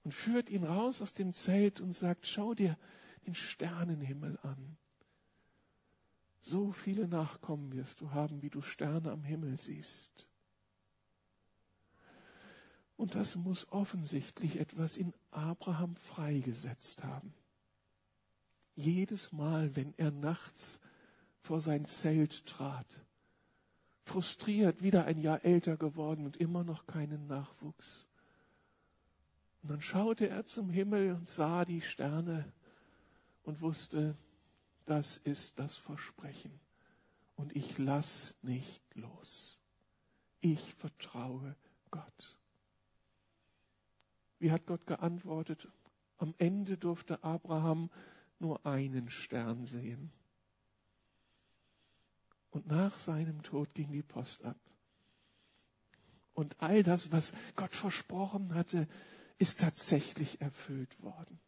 und 0.04 0.12
führt 0.12 0.50
ihn 0.50 0.64
raus 0.64 1.02
aus 1.02 1.14
dem 1.14 1.32
Zelt 1.32 1.80
und 1.80 1.92
sagt, 1.92 2.26
schau 2.26 2.54
dir 2.54 2.78
den 3.26 3.34
Sternenhimmel 3.34 4.38
an. 4.42 4.76
So 6.40 6.70
viele 6.70 7.08
Nachkommen 7.08 7.72
wirst 7.72 8.00
du 8.00 8.12
haben, 8.12 8.40
wie 8.40 8.50
du 8.50 8.62
Sterne 8.62 9.10
am 9.10 9.24
Himmel 9.24 9.58
siehst. 9.58 10.28
Und 12.96 13.14
das 13.14 13.36
muss 13.36 13.70
offensichtlich 13.70 14.58
etwas 14.58 14.96
in 14.96 15.12
Abraham 15.30 15.96
freigesetzt 15.96 17.04
haben. 17.04 17.34
Jedes 18.74 19.32
Mal, 19.32 19.76
wenn 19.76 19.94
er 19.96 20.10
nachts 20.10 20.80
vor 21.40 21.60
sein 21.60 21.84
Zelt 21.86 22.46
trat. 22.46 23.04
Frustriert, 24.04 24.82
wieder 24.82 25.04
ein 25.04 25.18
Jahr 25.18 25.44
älter 25.44 25.76
geworden 25.76 26.24
und 26.26 26.36
immer 26.36 26.64
noch 26.64 26.86
keinen 26.86 27.26
Nachwuchs. 27.26 28.06
Und 29.62 29.70
dann 29.70 29.82
schaute 29.82 30.28
er 30.28 30.46
zum 30.46 30.70
Himmel 30.70 31.12
und 31.12 31.28
sah 31.28 31.64
die 31.64 31.80
Sterne 31.80 32.52
und 33.42 33.60
wusste, 33.60 34.16
das 34.84 35.16
ist 35.18 35.58
das 35.58 35.76
Versprechen. 35.76 36.60
Und 37.34 37.54
ich 37.54 37.76
lass 37.76 38.36
nicht 38.42 38.82
los. 38.94 39.60
Ich 40.40 40.74
vertraue 40.74 41.56
Gott. 41.90 42.35
Wie 44.38 44.50
hat 44.50 44.66
Gott 44.66 44.86
geantwortet? 44.86 45.68
Am 46.18 46.34
Ende 46.38 46.76
durfte 46.76 47.22
Abraham 47.22 47.90
nur 48.38 48.64
einen 48.66 49.10
Stern 49.10 49.66
sehen. 49.66 50.12
Und 52.50 52.66
nach 52.66 52.96
seinem 52.96 53.42
Tod 53.42 53.74
ging 53.74 53.92
die 53.92 54.02
Post 54.02 54.44
ab. 54.44 54.58
Und 56.32 56.56
all 56.60 56.82
das, 56.82 57.12
was 57.12 57.32
Gott 57.54 57.74
versprochen 57.74 58.54
hatte, 58.54 58.88
ist 59.38 59.60
tatsächlich 59.60 60.40
erfüllt 60.40 61.02
worden. 61.02 61.38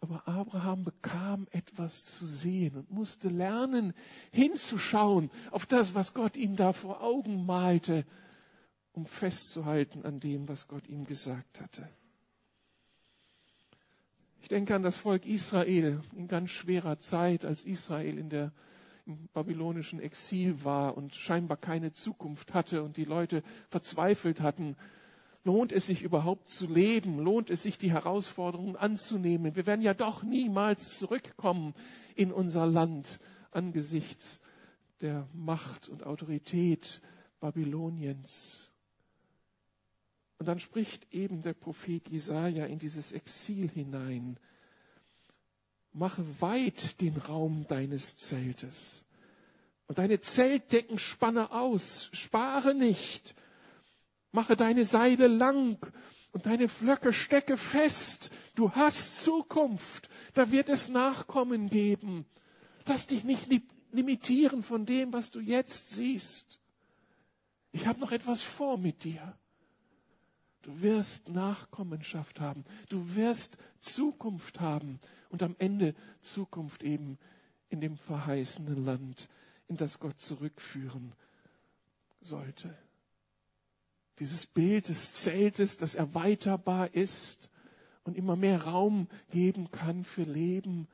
Aber 0.00 0.28
Abraham 0.28 0.84
bekam 0.84 1.48
etwas 1.50 2.04
zu 2.04 2.26
sehen 2.26 2.76
und 2.76 2.90
musste 2.90 3.28
lernen, 3.28 3.94
hinzuschauen 4.30 5.30
auf 5.50 5.64
das, 5.64 5.94
was 5.94 6.12
Gott 6.12 6.36
ihm 6.36 6.56
da 6.56 6.72
vor 6.72 7.02
Augen 7.02 7.46
malte, 7.46 8.04
um 8.96 9.06
festzuhalten 9.06 10.04
an 10.04 10.18
dem, 10.18 10.48
was 10.48 10.66
Gott 10.66 10.88
ihm 10.88 11.04
gesagt 11.04 11.60
hatte. 11.60 11.88
Ich 14.40 14.48
denke 14.48 14.74
an 14.74 14.82
das 14.82 14.96
Volk 14.96 15.24
Israel 15.26 16.00
in 16.16 16.26
ganz 16.26 16.50
schwerer 16.50 16.98
Zeit, 16.98 17.44
als 17.44 17.64
Israel 17.64 18.18
in 18.18 18.28
der 18.28 18.52
im 19.06 19.28
babylonischen 19.32 20.00
Exil 20.00 20.64
war 20.64 20.96
und 20.96 21.14
scheinbar 21.14 21.56
keine 21.56 21.92
Zukunft 21.92 22.54
hatte 22.54 22.82
und 22.82 22.96
die 22.96 23.04
Leute 23.04 23.44
verzweifelt 23.68 24.40
hatten 24.40 24.76
Lohnt 25.46 25.70
es 25.70 25.86
sich 25.86 26.02
überhaupt 26.02 26.50
zu 26.50 26.66
leben? 26.66 27.20
Lohnt 27.20 27.50
es 27.50 27.62
sich, 27.62 27.78
die 27.78 27.92
Herausforderungen 27.92 28.74
anzunehmen? 28.74 29.54
Wir 29.54 29.64
werden 29.64 29.80
ja 29.80 29.94
doch 29.94 30.24
niemals 30.24 30.98
zurückkommen 30.98 31.72
in 32.16 32.32
unser 32.32 32.66
Land 32.66 33.20
angesichts 33.52 34.40
der 35.00 35.28
Macht 35.32 35.88
und 35.88 36.04
Autorität 36.04 37.00
Babyloniens. 37.38 38.72
Und 40.38 40.46
dann 40.46 40.58
spricht 40.58 41.12
eben 41.12 41.42
der 41.42 41.54
Prophet 41.54 42.08
Jesaja 42.08 42.66
in 42.66 42.78
dieses 42.78 43.12
Exil 43.12 43.70
hinein. 43.70 44.38
Mache 45.92 46.24
weit 46.40 47.00
den 47.00 47.16
Raum 47.16 47.66
deines 47.68 48.16
Zeltes 48.16 49.06
und 49.86 49.98
deine 49.98 50.20
Zeltdecken 50.20 50.98
spanne 50.98 51.52
aus, 51.52 52.10
spare 52.12 52.74
nicht 52.74 53.34
Mache 54.36 54.54
deine 54.54 54.84
Seile 54.84 55.28
lang 55.28 55.78
und 56.30 56.44
deine 56.44 56.68
Flöcke 56.68 57.14
stecke 57.14 57.56
fest. 57.56 58.30
Du 58.54 58.70
hast 58.72 59.24
Zukunft. 59.24 60.10
Da 60.34 60.52
wird 60.52 60.68
es 60.68 60.88
Nachkommen 60.88 61.70
geben. 61.70 62.26
Lass 62.84 63.06
dich 63.06 63.24
nicht 63.24 63.48
limitieren 63.92 64.62
von 64.62 64.84
dem, 64.84 65.14
was 65.14 65.30
du 65.30 65.40
jetzt 65.40 65.88
siehst. 65.88 66.60
Ich 67.72 67.86
habe 67.86 67.98
noch 67.98 68.12
etwas 68.12 68.42
vor 68.42 68.76
mit 68.76 69.04
dir. 69.04 69.38
Du 70.66 70.82
wirst 70.82 71.28
Nachkommenschaft 71.28 72.40
haben. 72.40 72.64
Du 72.88 73.14
wirst 73.14 73.56
Zukunft 73.78 74.58
haben. 74.58 74.98
Und 75.30 75.44
am 75.44 75.54
Ende 75.60 75.94
Zukunft 76.22 76.82
eben 76.82 77.18
in 77.68 77.80
dem 77.80 77.96
verheißenen 77.96 78.84
Land, 78.84 79.28
in 79.68 79.76
das 79.76 80.00
Gott 80.00 80.18
zurückführen 80.18 81.12
sollte. 82.20 82.76
Dieses 84.18 84.44
Bild 84.46 84.88
des 84.88 85.12
Zeltes, 85.12 85.76
das 85.76 85.94
erweiterbar 85.94 86.92
ist 86.94 87.48
und 88.02 88.16
immer 88.16 88.34
mehr 88.34 88.64
Raum 88.64 89.06
geben 89.30 89.70
kann 89.70 90.02
für 90.02 90.24
Leben, 90.24 90.88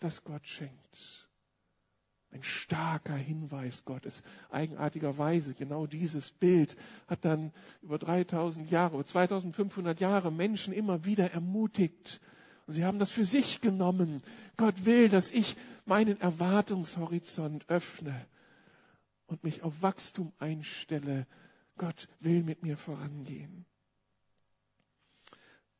das 0.00 0.24
Gott 0.24 0.46
schenkt. 0.46 1.27
Ein 2.30 2.42
starker 2.42 3.14
Hinweis 3.14 3.84
Gottes. 3.84 4.22
Eigenartigerweise, 4.50 5.54
genau 5.54 5.86
dieses 5.86 6.30
Bild 6.30 6.76
hat 7.06 7.24
dann 7.24 7.52
über 7.82 7.98
3000 7.98 8.70
Jahre, 8.70 8.96
über 8.96 9.06
2500 9.06 9.98
Jahre 10.00 10.30
Menschen 10.30 10.74
immer 10.74 11.04
wieder 11.04 11.32
ermutigt. 11.32 12.20
Und 12.66 12.74
sie 12.74 12.84
haben 12.84 12.98
das 12.98 13.10
für 13.10 13.24
sich 13.24 13.62
genommen. 13.62 14.22
Gott 14.58 14.84
will, 14.84 15.08
dass 15.08 15.30
ich 15.30 15.56
meinen 15.86 16.20
Erwartungshorizont 16.20 17.68
öffne 17.70 18.14
und 19.26 19.42
mich 19.42 19.62
auf 19.62 19.80
Wachstum 19.80 20.32
einstelle, 20.38 21.26
Gott 21.78 22.08
will 22.20 22.42
mit 22.42 22.62
mir 22.62 22.76
vorangehen. 22.76 23.64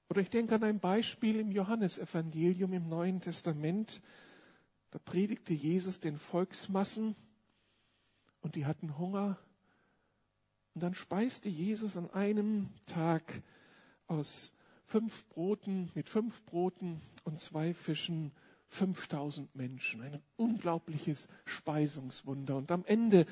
Oder 0.08 0.22
ich 0.22 0.30
denke 0.30 0.54
an 0.54 0.64
ein 0.64 0.80
Beispiel 0.80 1.38
im 1.38 1.50
Johannesevangelium 1.50 2.72
im 2.72 2.88
Neuen 2.88 3.20
Testament. 3.20 4.00
Da 4.90 4.98
predigte 4.98 5.52
Jesus 5.52 6.00
den 6.00 6.18
Volksmassen 6.18 7.14
und 8.40 8.54
die 8.54 8.66
hatten 8.66 8.98
Hunger. 8.98 9.38
Und 10.74 10.82
dann 10.82 10.94
speiste 10.94 11.48
Jesus 11.48 11.96
an 11.96 12.10
einem 12.10 12.68
Tag 12.86 13.42
aus 14.06 14.52
fünf 14.86 15.26
Broten, 15.28 15.90
mit 15.94 16.08
fünf 16.08 16.42
Broten 16.44 17.02
und 17.24 17.40
zwei 17.40 17.74
Fischen 17.74 18.32
5000 18.68 19.54
Menschen. 19.54 20.02
Ein 20.02 20.22
unglaubliches 20.36 21.28
Speisungswunder. 21.44 22.56
Und 22.56 22.70
am 22.70 22.84
Ende 22.86 23.26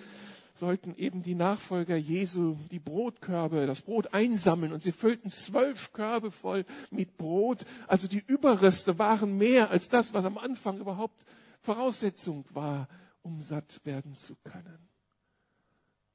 sollten 0.55 0.95
eben 0.97 1.23
die 1.23 1.35
Nachfolger 1.35 1.97
Jesu 1.97 2.57
die 2.71 2.79
Brotkörbe, 2.79 3.66
das 3.66 3.83
Brot 3.83 4.14
einsammeln 4.14 4.73
und 4.73 4.83
sie 4.83 4.92
füllten 4.92 5.31
zwölf 5.31 5.92
Körbe 5.92 6.31
voll 6.31 6.64
mit 6.90 7.16
Brot. 7.16 7.66
Also 7.87 8.09
die 8.09 8.25
Überreste 8.27 8.99
waren 8.99 9.37
mehr 9.37 9.71
als 9.71 9.88
das, 9.88 10.14
was 10.14 10.25
am 10.25 10.38
Anfang 10.38 10.79
überhaupt 10.79 11.27
Voraussetzung 11.66 12.44
war, 12.50 12.88
um 13.22 13.40
satt 13.40 13.81
werden 13.85 14.14
zu 14.14 14.37
können. 14.37 14.88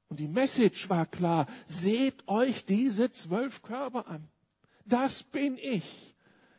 Und 0.08 0.20
die 0.20 0.28
Message 0.28 0.88
war 0.90 1.06
klar, 1.06 1.46
seht 1.66 2.26
euch 2.28 2.64
diese 2.64 3.10
zwölf 3.10 3.62
Körbe 3.62 4.06
an. 4.06 4.28
Das 4.84 5.22
bin 5.22 5.56
ich, 5.58 6.16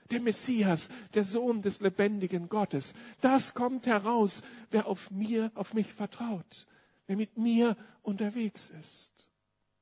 der 0.10 0.22
Messias, 0.22 0.90
der 1.14 1.24
Sohn 1.24 1.62
des 1.62 1.82
lebendigen 1.82 2.50
Gottes. 2.50 2.94
Das 3.22 3.54
kommt 3.54 3.86
heraus, 3.86 4.42
wer 4.72 4.88
auf 4.88 5.12
mir, 5.12 5.52
auf 5.56 5.74
mich 5.74 5.94
vertraut 5.94 6.66
wer 7.08 7.18
mit 7.18 7.38
mir 7.38 7.76
unterwegs 8.02 8.72
ist. 8.80 9.30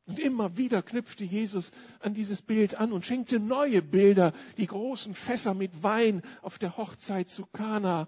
Und 0.05 0.19
immer 0.19 0.57
wieder 0.57 0.81
knüpfte 0.81 1.23
Jesus 1.23 1.71
an 1.99 2.13
dieses 2.13 2.41
Bild 2.41 2.75
an 2.75 2.91
und 2.91 3.05
schenkte 3.05 3.39
neue 3.39 3.81
Bilder, 3.81 4.33
die 4.57 4.67
großen 4.67 5.13
Fässer 5.13 5.53
mit 5.53 5.83
Wein 5.83 6.21
auf 6.41 6.57
der 6.57 6.77
Hochzeit 6.77 7.29
zu 7.29 7.45
Kana, 7.45 8.07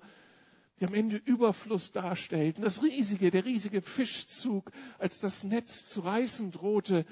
die 0.80 0.86
am 0.86 0.94
Ende 0.94 1.18
Überfluss 1.18 1.92
darstellten. 1.92 2.64
Das 2.64 2.84
riesige, 2.84 3.32
der 3.32 3.46
riesige 3.46 3.82
Fischzug, 3.82 4.72
als 4.98 5.20
das 5.20 5.44
Netz 5.44 5.88
zu 5.88 6.02
reißen 6.02 6.52
drohte, 6.52 7.06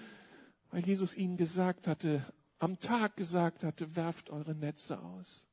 weil 0.71 0.85
Jesus 0.85 1.15
ihnen 1.15 1.37
gesagt 1.37 1.87
hatte, 1.87 2.25
am 2.59 2.79
Tag 2.79 3.17
gesagt 3.17 3.63
hatte, 3.63 3.95
werft 3.95 4.29
eure 4.29 4.55
Netze 4.55 5.01
aus. 5.01 5.47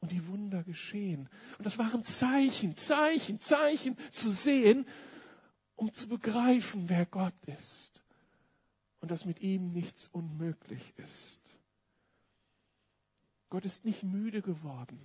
Und 0.00 0.10
die 0.10 0.26
Wunder 0.26 0.64
geschehen. 0.64 1.28
Und 1.58 1.64
das 1.64 1.78
waren 1.78 2.02
Zeichen, 2.02 2.76
Zeichen, 2.76 3.38
Zeichen 3.38 3.96
zu 4.10 4.32
sehen, 4.32 4.84
um 5.76 5.92
zu 5.92 6.08
begreifen, 6.08 6.88
wer 6.88 7.06
Gott 7.06 7.34
ist 7.46 8.02
und 9.02 9.10
dass 9.10 9.24
mit 9.24 9.40
ihm 9.40 9.70
nichts 9.70 10.08
unmöglich 10.08 10.94
ist. 10.96 11.58
Gott 13.50 13.64
ist 13.64 13.84
nicht 13.84 14.02
müde 14.02 14.40
geworden, 14.40 14.98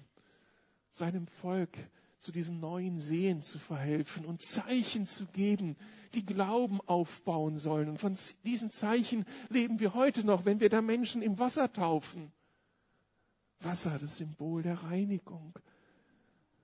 seinem 0.91 1.27
Volk 1.27 1.77
zu 2.19 2.31
diesem 2.31 2.59
neuen 2.59 2.99
Sehen 2.99 3.41
zu 3.41 3.59
verhelfen 3.59 4.25
und 4.25 4.41
Zeichen 4.41 5.05
zu 5.05 5.25
geben, 5.27 5.75
die 6.13 6.25
Glauben 6.25 6.81
aufbauen 6.81 7.59
sollen. 7.59 7.89
Und 7.89 7.99
von 7.99 8.17
diesen 8.43 8.71
Zeichen 8.71 9.25
leben 9.49 9.79
wir 9.79 9.93
heute 9.93 10.23
noch, 10.23 10.45
wenn 10.45 10.59
wir 10.59 10.69
da 10.69 10.81
Menschen 10.81 11.21
im 11.21 11.39
Wasser 11.39 11.71
taufen. 11.71 12.31
Wasser, 13.59 13.97
das 13.99 14.17
Symbol 14.17 14.63
der 14.63 14.83
Reinigung. 14.83 15.57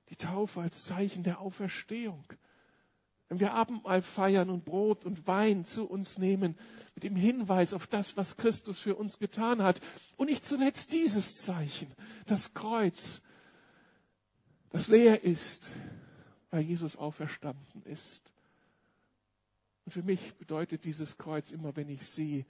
Die 0.09 0.15
Taufe 0.15 0.61
als 0.61 0.83
Zeichen 0.83 1.23
der 1.23 1.39
Auferstehung 1.39 2.25
wenn 3.33 3.39
wir 3.39 3.55
Abendmahl 3.55 4.03
feiern 4.03 4.51
und 4.51 4.63
Brot 4.63 5.05
und 5.05 5.25
Wein 5.25 5.65
zu 5.65 5.85
uns 5.85 6.19
nehmen, 6.19 6.55
mit 6.93 7.03
dem 7.03 7.15
Hinweis 7.15 7.73
auf 7.73 7.87
das, 7.87 8.15
was 8.15 8.37
Christus 8.37 8.79
für 8.79 8.95
uns 8.95 9.17
getan 9.17 9.63
hat. 9.63 9.81
Und 10.17 10.29
nicht 10.29 10.45
zuletzt 10.45 10.93
dieses 10.93 11.37
Zeichen, 11.37 11.91
das 12.27 12.53
Kreuz, 12.53 13.22
das 14.73 14.88
leer 14.88 15.23
ist, 15.23 15.71
weil 16.49 16.62
Jesus 16.62 16.95
auferstanden 16.95 17.83
ist. 17.83 18.33
Und 19.86 19.91
für 19.91 20.01
mich 20.01 20.33
bedeutet 20.36 20.83
dieses 20.83 21.17
Kreuz 21.19 21.51
immer, 21.51 21.75
wenn 21.75 21.89
ich 21.89 22.05
sehe, 22.05 22.45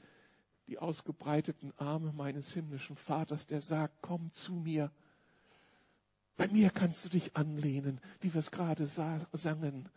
die 0.68 0.80
ausgebreiteten 0.80 1.74
Arme 1.78 2.14
meines 2.14 2.54
himmlischen 2.54 2.96
Vaters, 2.96 3.46
der 3.46 3.60
sagt, 3.60 3.98
komm 4.02 4.32
zu 4.32 4.54
mir. 4.54 4.90
Bei 6.38 6.48
mir 6.48 6.70
kannst 6.70 7.04
du 7.04 7.10
dich 7.10 7.36
anlehnen, 7.36 8.00
wie 8.22 8.34
wir 8.34 8.40
es 8.40 8.52
gerade 8.52 8.88
sangen. 8.88 9.90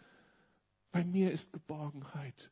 Bei 0.90 1.04
mir 1.04 1.30
ist 1.30 1.52
Geborgenheit. 1.52 2.50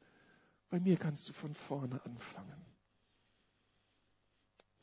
Bei 0.70 0.78
mir 0.78 0.96
kannst 0.96 1.28
du 1.28 1.32
von 1.32 1.52
vorne 1.52 2.00
anfangen. 2.04 2.63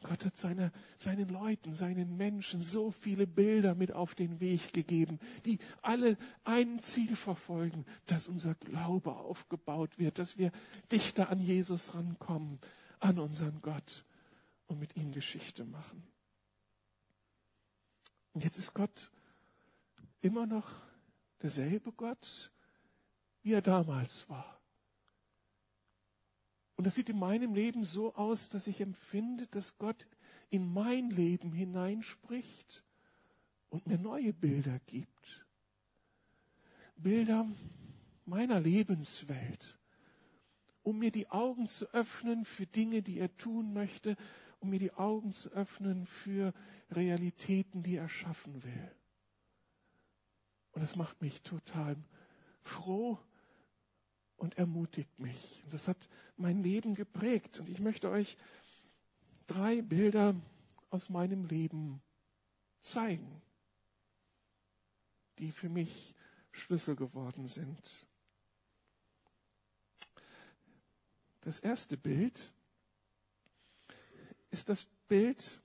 Gott 0.04 0.26
hat 0.26 0.38
seine, 0.38 0.72
seinen 0.98 1.30
Leuten, 1.30 1.74
seinen 1.74 2.18
Menschen 2.18 2.62
so 2.62 2.92
viele 2.92 3.28
Bilder 3.28 3.76
mit 3.76 3.92
auf 3.92 4.16
den 4.16 4.40
Weg 4.40 4.74
gegeben, 4.74 5.20
die 5.46 5.60
alle 5.82 6.18
ein 6.44 6.80
Ziel 6.82 7.16
verfolgen, 7.16 7.86
dass 8.08 8.28
unser 8.28 8.56
Glaube 8.56 9.16
aufgebaut 9.16 10.00
wird, 10.00 10.18
dass 10.18 10.38
wir 10.38 10.52
dichter 10.92 11.30
an 11.30 11.40
Jesus 11.40 11.94
rankommen, 11.94 12.60
an 13.00 13.20
unseren 13.20 13.62
Gott 13.62 14.06
und 14.68 14.80
mit 14.80 14.96
ihm 14.96 15.12
Geschichte 15.12 15.66
machen. 15.66 16.04
Und 18.34 18.44
jetzt 18.44 18.58
ist 18.58 18.74
Gott 18.74 19.12
immer 20.22 20.46
noch 20.46 20.70
derselbe 21.42 21.92
Gott, 21.92 22.52
wie 23.44 23.54
er 23.54 23.62
damals 23.62 24.30
war. 24.30 24.61
Und 26.82 26.86
das 26.86 26.96
sieht 26.96 27.10
in 27.10 27.20
meinem 27.20 27.54
Leben 27.54 27.86
so 27.86 28.15
aus, 28.15 28.50
dass 28.50 28.65
ich 28.65 28.82
empfinde, 28.82 29.46
dass 29.46 29.78
Gott 29.78 30.08
in 30.50 30.74
mein 30.74 31.12
Leben 31.12 31.54
hineinspricht 31.54 32.84
und 33.70 33.86
mir 33.86 34.00
neue 34.00 34.34
Bilder 34.34 34.80
gibt. 34.88 35.46
Bilder 36.96 37.48
meiner 38.26 38.60
Lebenswelt, 38.60 39.78
um 40.82 40.98
mir 40.98 41.12
die 41.12 41.30
Augen 41.30 41.67
zu 41.67 41.86
öffnen 41.94 42.46
für 42.46 42.65
Dinge, 42.65 43.04
die 43.04 43.20
er 43.20 43.32
tun 43.36 43.74
möchte, 43.74 44.17
um 44.60 44.72
mir 44.72 44.80
die 44.80 44.94
Augen 44.94 45.34
zu 45.34 45.50
öffnen 45.50 46.08
für 46.08 46.52
Realitäten, 46.89 47.84
die 47.84 47.98
er 47.98 48.10
schaffen 48.10 48.63
will. 48.63 48.91
Und 50.72 50.82
das 50.82 50.96
macht 50.96 51.22
mich 51.22 51.44
total 51.44 51.96
froh 52.63 53.20
und 54.41 54.58
ermutigt 54.58 55.19
mich. 55.19 55.62
Und 55.63 55.73
das 55.73 55.88
hat 55.88 56.10
mein 56.36 56.63
Leben 56.63 56.95
geprägt. 56.95 57.60
Und 57.60 57.69
ich 57.69 57.80
möchte 57.80 58.10
euch 58.10 58.38
drei 59.45 59.84
Bilder 59.84 60.36
aus 60.89 61.10
meinem 61.10 61.45
Leben 61.45 62.01
zeigen, 62.82 63.41
die 65.38 65.51
für 65.51 65.69
mich 65.69 66.15
Schlüssel 66.51 66.95
geworden 66.95 67.47
sind. 67.47 68.08
Das 71.41 71.60
erste 71.60 71.95
Bild 71.95 72.51
ist 74.49 74.69
das 74.69 74.88
Bild 75.08 75.62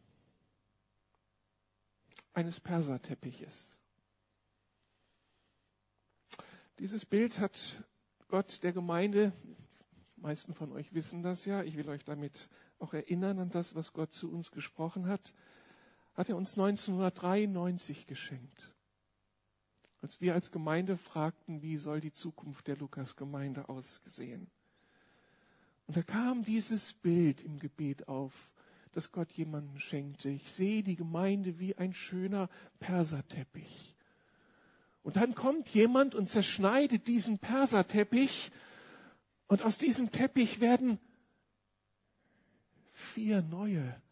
eines 2.34 2.60
Perserteppiches. 2.60 3.80
Dieses 6.78 7.06
Bild 7.06 7.38
hat 7.38 7.82
Gott 8.28 8.62
der 8.62 8.72
Gemeinde, 8.72 9.32
die 10.16 10.20
meisten 10.20 10.52
von 10.52 10.72
euch 10.72 10.92
wissen 10.92 11.22
das 11.22 11.44
ja, 11.44 11.62
ich 11.62 11.76
will 11.76 11.88
euch 11.88 12.04
damit 12.04 12.48
auch 12.78 12.92
erinnern 12.92 13.38
an 13.38 13.50
das, 13.50 13.74
was 13.74 13.92
Gott 13.92 14.12
zu 14.12 14.30
uns 14.30 14.50
gesprochen 14.50 15.06
hat, 15.06 15.32
hat 16.14 16.28
er 16.28 16.36
uns 16.36 16.58
1993 16.58 18.06
geschenkt. 18.06 18.72
Als 20.02 20.20
wir 20.20 20.34
als 20.34 20.50
Gemeinde 20.50 20.96
fragten, 20.96 21.62
wie 21.62 21.78
soll 21.78 22.00
die 22.00 22.12
Zukunft 22.12 22.66
der 22.66 22.76
Lukas-Gemeinde 22.76 23.68
ausgesehen. 23.68 24.50
Und 25.86 25.96
da 25.96 26.02
kam 26.02 26.42
dieses 26.44 26.94
Bild 26.94 27.42
im 27.42 27.58
Gebet 27.58 28.08
auf, 28.08 28.52
das 28.92 29.12
Gott 29.12 29.30
jemandem 29.32 29.78
schenkte. 29.78 30.30
Ich 30.30 30.52
sehe 30.52 30.82
die 30.82 30.96
Gemeinde 30.96 31.58
wie 31.58 31.76
ein 31.76 31.92
schöner 31.92 32.48
Perserteppich. 32.78 33.95
Und 35.06 35.14
dann 35.14 35.36
kommt 35.36 35.68
jemand 35.68 36.16
und 36.16 36.28
zerschneidet 36.28 37.06
diesen 37.06 37.38
Perserteppich 37.38 38.50
und 39.46 39.62
aus 39.62 39.78
diesem 39.78 40.10
Teppich 40.10 40.60
werden 40.60 40.98
vier 42.92 43.40
neue 43.40 44.02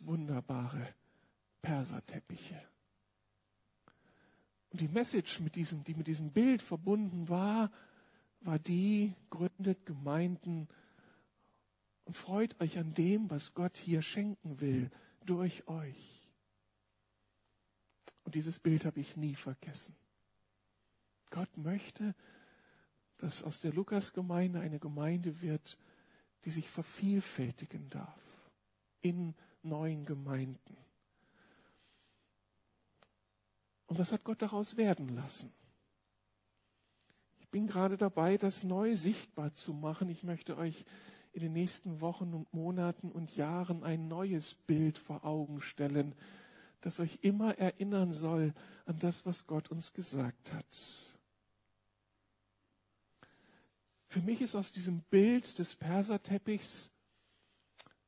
wunderbare 0.00 0.92
Perserteppiche. 1.62 2.60
Und 4.70 4.80
die 4.80 4.88
Message, 4.88 5.38
mit 5.38 5.54
diesem, 5.54 5.84
die 5.84 5.94
mit 5.94 6.08
diesem 6.08 6.32
Bild 6.32 6.60
verbunden 6.60 7.28
war, 7.28 7.70
war 8.40 8.58
die, 8.58 9.14
gründet 9.30 9.86
Gemeinden 9.86 10.66
und 12.04 12.16
freut 12.16 12.60
euch 12.60 12.78
an 12.78 12.94
dem, 12.94 13.30
was 13.30 13.54
Gott 13.54 13.76
hier 13.76 14.02
schenken 14.02 14.60
will, 14.60 14.90
durch 15.24 15.68
euch. 15.68 16.28
Und 18.24 18.34
dieses 18.34 18.58
Bild 18.58 18.84
habe 18.84 18.98
ich 18.98 19.16
nie 19.16 19.36
vergessen. 19.36 19.94
Gott 21.36 21.54
möchte, 21.58 22.14
dass 23.18 23.42
aus 23.42 23.60
der 23.60 23.70
Lukasgemeinde 23.74 24.58
eine 24.58 24.78
Gemeinde 24.78 25.42
wird, 25.42 25.76
die 26.46 26.50
sich 26.50 26.70
vervielfältigen 26.70 27.90
darf 27.90 28.50
in 29.02 29.34
neuen 29.62 30.06
Gemeinden. 30.06 30.78
Und 33.86 33.98
was 33.98 34.12
hat 34.12 34.24
Gott 34.24 34.40
daraus 34.40 34.78
werden 34.78 35.10
lassen? 35.10 35.52
Ich 37.40 37.48
bin 37.50 37.66
gerade 37.66 37.98
dabei, 37.98 38.38
das 38.38 38.64
neu 38.64 38.96
sichtbar 38.96 39.52
zu 39.52 39.74
machen. 39.74 40.08
Ich 40.08 40.22
möchte 40.22 40.56
euch 40.56 40.86
in 41.34 41.42
den 41.42 41.52
nächsten 41.52 42.00
Wochen 42.00 42.32
und 42.32 42.50
Monaten 42.54 43.12
und 43.12 43.36
Jahren 43.36 43.84
ein 43.84 44.08
neues 44.08 44.54
Bild 44.54 44.96
vor 44.96 45.22
Augen 45.22 45.60
stellen, 45.60 46.14
das 46.80 46.98
euch 46.98 47.18
immer 47.20 47.58
erinnern 47.58 48.14
soll 48.14 48.54
an 48.86 48.98
das, 49.00 49.26
was 49.26 49.46
Gott 49.46 49.70
uns 49.70 49.92
gesagt 49.92 50.54
hat. 50.54 51.15
Für 54.08 54.20
mich 54.20 54.40
ist 54.40 54.54
aus 54.54 54.72
diesem 54.72 55.02
Bild 55.02 55.58
des 55.58 55.74
Perserteppichs 55.74 56.90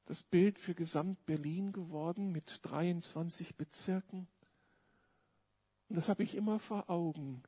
das 0.07 0.23
Bild 0.23 0.59
für 0.59 0.75
gesamt 0.75 1.27
Berlin 1.27 1.71
geworden 1.73 2.33
mit 2.33 2.61
23 2.63 3.57
Bezirken. 3.57 4.27
Und 5.89 5.97
das 5.97 6.09
habe 6.09 6.23
ich 6.23 6.35
immer 6.35 6.59
vor 6.59 6.89
Augen. 6.89 7.43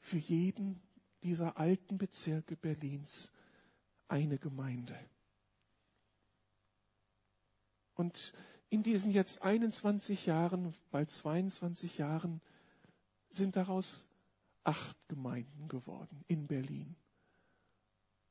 Für 0.00 0.18
jeden 0.18 0.80
dieser 1.22 1.58
alten 1.58 1.96
Bezirke 1.96 2.56
Berlins 2.56 3.30
eine 4.08 4.38
Gemeinde. 4.38 4.98
Und 7.94 8.32
in 8.68 8.82
diesen 8.82 9.12
jetzt 9.12 9.42
21 9.42 10.26
Jahren, 10.26 10.74
bald 10.90 11.10
22 11.10 11.98
Jahren, 11.98 12.40
sind 13.30 13.54
daraus 13.54 14.06
acht 14.64 15.08
Gemeinden 15.08 15.68
geworden 15.68 16.24
in 16.26 16.48
Berlin 16.48 16.96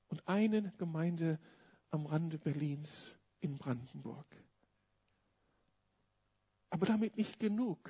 und 0.09 0.27
eine 0.27 0.71
Gemeinde 0.77 1.39
am 1.91 2.05
Rande 2.05 2.37
Berlins 2.37 3.17
in 3.39 3.57
Brandenburg. 3.57 4.25
Aber 6.69 6.85
damit 6.85 7.17
nicht 7.17 7.39
genug. 7.39 7.89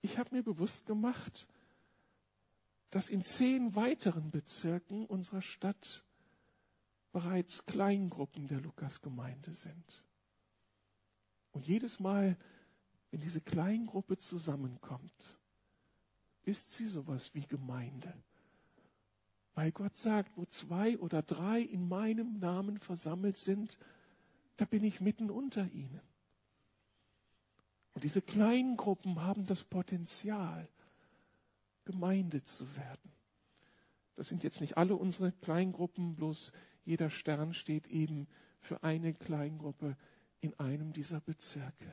Ich 0.00 0.18
habe 0.18 0.34
mir 0.34 0.42
bewusst 0.42 0.86
gemacht, 0.86 1.48
dass 2.90 3.08
in 3.08 3.22
zehn 3.22 3.74
weiteren 3.74 4.30
Bezirken 4.30 5.06
unserer 5.06 5.42
Stadt 5.42 6.04
bereits 7.12 7.66
Kleingruppen 7.66 8.46
der 8.46 8.60
Lukasgemeinde 8.60 9.54
sind. 9.54 10.04
Und 11.52 11.66
jedes 11.66 11.98
Mal, 11.98 12.36
wenn 13.10 13.20
diese 13.20 13.40
Kleingruppe 13.40 14.18
zusammenkommt, 14.18 15.38
ist 16.44 16.74
sie 16.76 16.86
sowas 16.86 17.34
wie 17.34 17.46
Gemeinde. 17.46 18.12
Weil 19.56 19.72
Gott 19.72 19.96
sagt, 19.96 20.36
wo 20.36 20.44
zwei 20.44 20.98
oder 20.98 21.22
drei 21.22 21.62
in 21.62 21.88
meinem 21.88 22.38
Namen 22.38 22.78
versammelt 22.78 23.38
sind, 23.38 23.78
da 24.58 24.66
bin 24.66 24.84
ich 24.84 25.00
mitten 25.00 25.30
unter 25.30 25.66
ihnen. 25.72 26.02
Und 27.94 28.04
diese 28.04 28.20
kleinen 28.20 28.76
Gruppen 28.76 29.22
haben 29.22 29.46
das 29.46 29.64
Potenzial, 29.64 30.68
Gemeinde 31.86 32.44
zu 32.44 32.76
werden. 32.76 33.12
Das 34.14 34.28
sind 34.28 34.44
jetzt 34.44 34.60
nicht 34.60 34.76
alle 34.76 34.94
unsere 34.94 35.32
Kleingruppen, 35.32 36.16
bloß 36.16 36.52
jeder 36.84 37.08
Stern 37.08 37.54
steht 37.54 37.86
eben 37.86 38.28
für 38.60 38.82
eine 38.82 39.14
Kleingruppe 39.14 39.96
in 40.40 40.52
einem 40.58 40.92
dieser 40.92 41.20
Bezirke. 41.20 41.90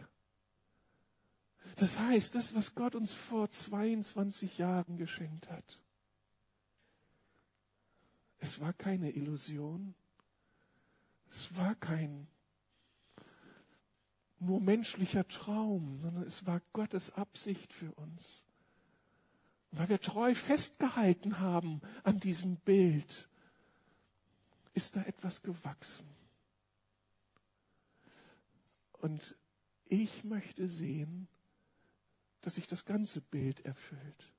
Das 1.78 1.98
heißt, 1.98 2.36
das, 2.36 2.56
was 2.56 2.76
Gott 2.76 2.96
uns 2.96 3.14
vor 3.14 3.50
22 3.50 4.58
Jahren 4.58 4.98
geschenkt 4.98 5.50
hat, 5.50 5.80
es 8.44 8.60
war 8.60 8.74
keine 8.74 9.10
Illusion. 9.12 9.96
Es 11.30 11.56
war 11.56 11.76
kein 11.76 12.28
nur 14.38 14.60
menschlicher 14.60 15.26
Traum, 15.30 15.98
sondern 16.02 16.24
es 16.24 16.46
war 16.46 16.62
Gottes 16.74 17.12
Absicht 17.12 17.72
für 17.72 17.94
uns. 17.94 18.44
Weil 19.72 19.88
wir 19.88 20.02
treu 20.02 20.36
festgehalten 20.36 21.40
haben 21.40 21.80
an 22.04 22.20
diesem 22.20 22.58
Bild, 22.58 23.30
ist 24.74 24.98
da 24.98 25.04
etwas 25.04 25.42
gewachsen. 25.42 26.10
Und 28.92 29.38
ich 29.86 30.26
möchte 30.26 30.68
sehen, 30.68 31.30
dass 32.42 32.56
sich 32.56 32.68
das 32.68 32.84
ganze 32.84 33.22
Bild 33.22 33.62
erfüllt. 33.62 34.33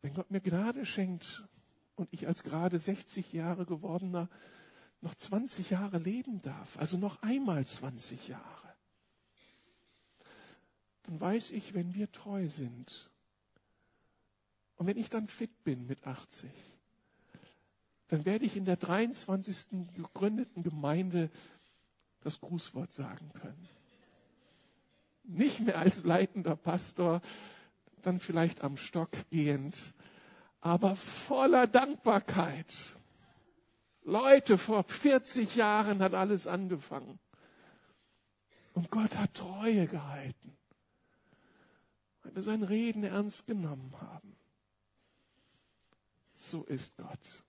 Wenn 0.00 0.14
Gott 0.14 0.30
mir 0.30 0.40
Gnade 0.40 0.86
schenkt 0.86 1.44
und 1.96 2.08
ich 2.12 2.26
als 2.26 2.42
gerade 2.42 2.78
60 2.78 3.32
Jahre 3.32 3.66
gewordener 3.66 4.28
noch 5.00 5.14
20 5.14 5.70
Jahre 5.70 5.98
leben 5.98 6.42
darf, 6.42 6.78
also 6.78 6.96
noch 6.96 7.22
einmal 7.22 7.66
20 7.66 8.28
Jahre, 8.28 8.74
dann 11.04 11.20
weiß 11.20 11.52
ich, 11.52 11.74
wenn 11.74 11.94
wir 11.94 12.10
treu 12.12 12.48
sind 12.48 13.10
und 14.76 14.86
wenn 14.86 14.96
ich 14.96 15.08
dann 15.08 15.26
fit 15.26 15.64
bin 15.64 15.86
mit 15.86 16.06
80, 16.06 16.50
dann 18.08 18.24
werde 18.24 18.44
ich 18.44 18.56
in 18.56 18.64
der 18.64 18.76
23. 18.76 19.94
gegründeten 19.94 20.62
Gemeinde 20.62 21.30
das 22.20 22.40
Grußwort 22.40 22.92
sagen 22.92 23.32
können. 23.34 23.68
Nicht 25.24 25.60
mehr 25.60 25.78
als 25.78 26.04
leitender 26.04 26.56
Pastor, 26.56 27.20
dann 28.06 28.20
vielleicht 28.20 28.62
am 28.62 28.76
Stock 28.76 29.10
gehend, 29.30 29.78
aber 30.60 30.96
voller 30.96 31.66
Dankbarkeit. 31.66 32.74
Leute, 34.02 34.58
vor 34.58 34.84
40 34.84 35.54
Jahren 35.54 36.00
hat 36.02 36.14
alles 36.14 36.46
angefangen. 36.46 37.18
Und 38.72 38.90
Gott 38.90 39.16
hat 39.16 39.34
Treue 39.34 39.86
gehalten, 39.86 40.56
weil 42.22 42.34
wir 42.34 42.42
sein 42.42 42.62
Reden 42.62 43.04
ernst 43.04 43.46
genommen 43.46 43.92
haben. 44.00 44.36
So 46.36 46.62
ist 46.64 46.96
Gott. 46.96 47.44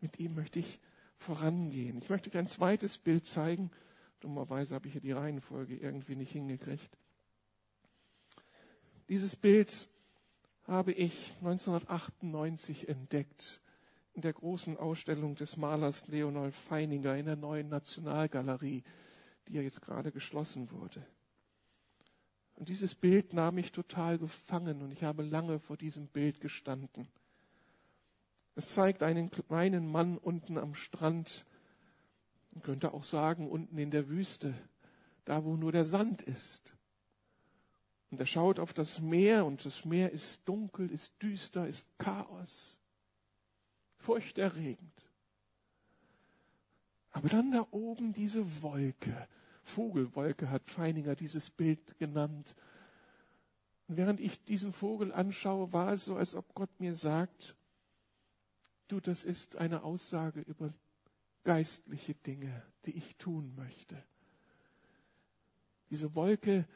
Mit 0.00 0.18
ihm 0.18 0.34
möchte 0.34 0.58
ich 0.58 0.80
vorangehen. 1.16 1.98
Ich 1.98 2.10
möchte 2.10 2.28
euch 2.28 2.36
ein 2.36 2.48
zweites 2.48 2.98
Bild 2.98 3.26
zeigen. 3.26 3.70
Dummerweise 4.18 4.74
habe 4.74 4.88
ich 4.88 4.92
hier 4.92 5.00
die 5.00 5.12
Reihenfolge 5.12 5.76
irgendwie 5.76 6.16
nicht 6.16 6.32
hingekriegt. 6.32 6.98
Dieses 9.12 9.36
Bild 9.36 9.90
habe 10.66 10.92
ich 10.92 11.36
1998 11.40 12.88
entdeckt 12.88 13.60
in 14.14 14.22
der 14.22 14.32
großen 14.32 14.78
Ausstellung 14.78 15.34
des 15.34 15.58
Malers 15.58 16.06
Leonold 16.06 16.54
Feininger 16.54 17.14
in 17.18 17.26
der 17.26 17.36
neuen 17.36 17.68
Nationalgalerie, 17.68 18.82
die 19.46 19.52
ja 19.52 19.60
jetzt 19.60 19.82
gerade 19.82 20.12
geschlossen 20.12 20.70
wurde. 20.70 21.04
Und 22.54 22.70
dieses 22.70 22.94
Bild 22.94 23.34
nahm 23.34 23.56
mich 23.56 23.70
total 23.70 24.16
gefangen 24.16 24.80
und 24.80 24.92
ich 24.92 25.04
habe 25.04 25.22
lange 25.22 25.58
vor 25.58 25.76
diesem 25.76 26.06
Bild 26.06 26.40
gestanden. 26.40 27.06
Es 28.54 28.72
zeigt 28.72 29.02
einen 29.02 29.30
kleinen 29.30 29.92
Mann 29.92 30.16
unten 30.16 30.56
am 30.56 30.74
Strand, 30.74 31.44
man 32.52 32.62
könnte 32.62 32.94
auch 32.94 33.04
sagen 33.04 33.50
unten 33.50 33.76
in 33.76 33.90
der 33.90 34.08
Wüste, 34.08 34.54
da 35.26 35.44
wo 35.44 35.54
nur 35.54 35.70
der 35.70 35.84
Sand 35.84 36.22
ist. 36.22 36.74
Und 38.12 38.20
er 38.20 38.26
schaut 38.26 38.58
auf 38.58 38.74
das 38.74 39.00
Meer 39.00 39.46
und 39.46 39.64
das 39.64 39.86
Meer 39.86 40.12
ist 40.12 40.46
dunkel, 40.46 40.90
ist 40.90 41.14
düster, 41.22 41.66
ist 41.66 41.88
Chaos, 41.96 42.78
furchterregend. 43.96 44.92
Aber 47.10 47.30
dann 47.30 47.52
da 47.52 47.66
oben 47.70 48.12
diese 48.12 48.62
Wolke, 48.62 49.28
Vogelwolke 49.62 50.50
hat 50.50 50.68
Feininger 50.68 51.16
dieses 51.16 51.48
Bild 51.48 51.96
genannt. 51.98 52.54
Und 53.88 53.96
während 53.96 54.20
ich 54.20 54.44
diesen 54.44 54.74
Vogel 54.74 55.10
anschaue, 55.10 55.72
war 55.72 55.90
es 55.90 56.04
so, 56.04 56.16
als 56.16 56.34
ob 56.34 56.54
Gott 56.54 56.80
mir 56.80 56.94
sagt, 56.96 57.56
du, 58.88 59.00
das 59.00 59.24
ist 59.24 59.56
eine 59.56 59.84
Aussage 59.84 60.42
über 60.42 60.74
geistliche 61.44 62.14
Dinge, 62.14 62.62
die 62.84 62.92
ich 62.92 63.16
tun 63.16 63.54
möchte. 63.56 63.96
Diese 65.88 66.14
Wolke, 66.14 66.68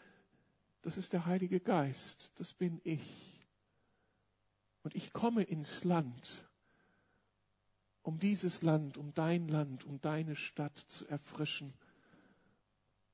das 0.87 0.99
ist 0.99 1.13
der 1.13 1.27
Heilige 1.27 1.59
Geist, 1.59 2.31
das 2.37 2.55
bin 2.55 2.81
ich. 2.85 3.45
Und 4.85 4.95
ich 4.95 5.13
komme 5.13 5.43
ins 5.43 5.83
Land, 5.83 6.49
um 8.03 8.21
dieses 8.21 8.63
Land, 8.63 8.97
um 8.97 9.13
dein 9.13 9.49
Land, 9.49 9.83
um 9.83 10.01
deine 10.01 10.37
Stadt 10.37 10.79
zu 10.79 11.05
erfrischen 11.09 11.75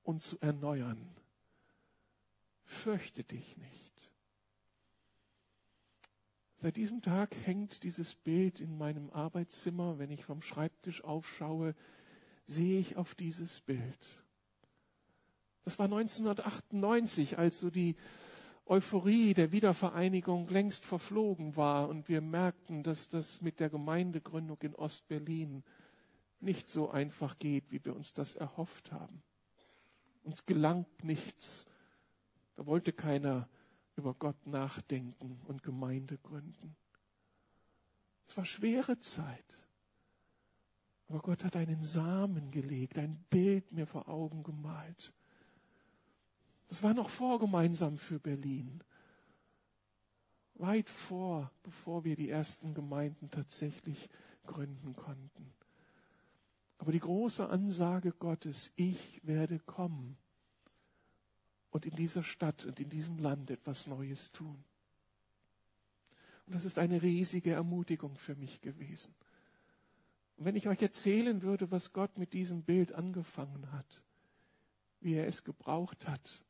und 0.03 0.23
zu 0.23 0.39
erneuern. 0.41 1.17
Fürchte 2.65 3.25
dich 3.25 3.57
nicht. 3.57 4.13
Seit 6.59 6.77
diesem 6.77 7.01
Tag 7.01 7.35
hängt 7.47 7.85
dieses 7.85 8.15
Bild 8.17 8.61
in 8.61 8.77
meinem 8.77 9.09
Arbeitszimmer. 9.09 9.99
Wenn 9.99 10.11
ich 10.11 10.27
vom 10.27 10.43
Schreibtisch 10.43 11.03
aufschaue, 11.05 11.75
sehe 12.45 12.79
ich 12.79 12.97
auf 12.97 13.15
dieses 13.15 13.63
Bild. 13.63 14.22
Das 15.65 15.79
war 15.79 15.87
1998, 15.87 17.39
als 17.39 17.61
so 17.61 17.71
die 17.71 17.97
Euphorie 18.67 19.35
der 19.35 19.53
Wiedervereinigung 19.53 20.49
längst 20.49 20.85
verflogen 20.85 21.57
war 21.57 21.89
und 21.89 22.09
wir 22.09 22.21
merkten, 22.21 22.83
dass 22.83 23.09
das 23.09 23.41
mit 23.41 23.61
der 23.61 23.71
Gemeindegründung 23.71 24.59
in 24.63 24.75
Ostberlin 24.75 25.63
nicht 26.41 26.69
so 26.69 26.91
einfach 26.91 27.39
geht, 27.39 27.71
wie 27.71 27.85
wir 27.85 27.95
uns 27.95 28.13
das 28.13 28.35
erhofft 28.35 28.93
haben. 28.93 29.23
Uns 30.25 30.47
gelangt 30.47 31.05
nichts. 31.05 31.67
Da 32.57 32.67
wollte 32.67 32.93
keiner 32.93 33.49
über 33.97 34.15
Gott 34.15 34.47
nachdenken 34.47 35.41
und 35.45 35.63
Gemeinde 35.63 36.19
gründen. 36.19 36.77
Es 38.27 38.37
war 38.37 38.45
schwere 38.45 38.99
Zeit. 39.01 39.67
Aber 41.09 41.21
Gott 41.21 41.45
hat 41.45 41.57
einen 41.57 41.85
Samen 41.85 42.51
gelegt, 42.51 42.99
ein 42.99 43.25
Bild 43.29 43.73
mir 43.73 43.87
vor 43.87 44.09
Augen 44.09 44.43
gemalt. 44.43 45.13
Das 46.73 46.83
war 46.83 46.95
noch 46.95 47.11
vorgemeinsam 47.11 47.99
für 47.99 48.19
Berlin. 48.19 48.83
Weit 50.55 50.89
vor, 50.89 51.53
bevor 51.65 52.03
wir 52.05 52.17
die 52.17 52.31
ersten 52.31 52.73
Gemeinden 52.73 53.31
tatsächlich 53.31 54.09
gründen 54.47 54.97
konnten. 54.97 55.53
Aber 56.79 56.91
die 56.91 56.99
große 56.99 57.47
Ansage 57.47 58.13
Gottes, 58.13 58.73
ich 58.75 59.21
werde 59.23 59.59
kommen 59.59 60.17
und 61.73 61.85
in 61.85 61.95
dieser 61.95 62.23
Stadt 62.23 62.65
und 62.65 62.81
in 62.81 62.89
diesem 62.89 63.19
Land 63.19 63.51
etwas 63.51 63.87
Neues 63.87 64.33
tun. 64.33 64.65
Und 66.47 66.55
das 66.55 66.65
ist 66.65 66.79
eine 66.79 67.03
riesige 67.03 67.53
Ermutigung 67.53 68.17
für 68.17 68.35
mich 68.35 68.63
gewesen. 68.63 69.15
Und 70.39 70.47
wenn 70.47 70.57
ich 70.57 70.69
euch 70.69 70.81
erzählen 70.81 71.43
würde, 71.43 71.71
was 71.71 71.93
Gott 71.93 72.17
mit 72.17 72.33
diesem 72.33 72.63
Bild 72.63 72.95
angefangen 72.95 73.71
hat, 73.73 74.01
wie 75.01 75.13
er 75.13 75.29
es 75.29 75.45
gebraucht 75.45 76.09
hat, 76.09 76.43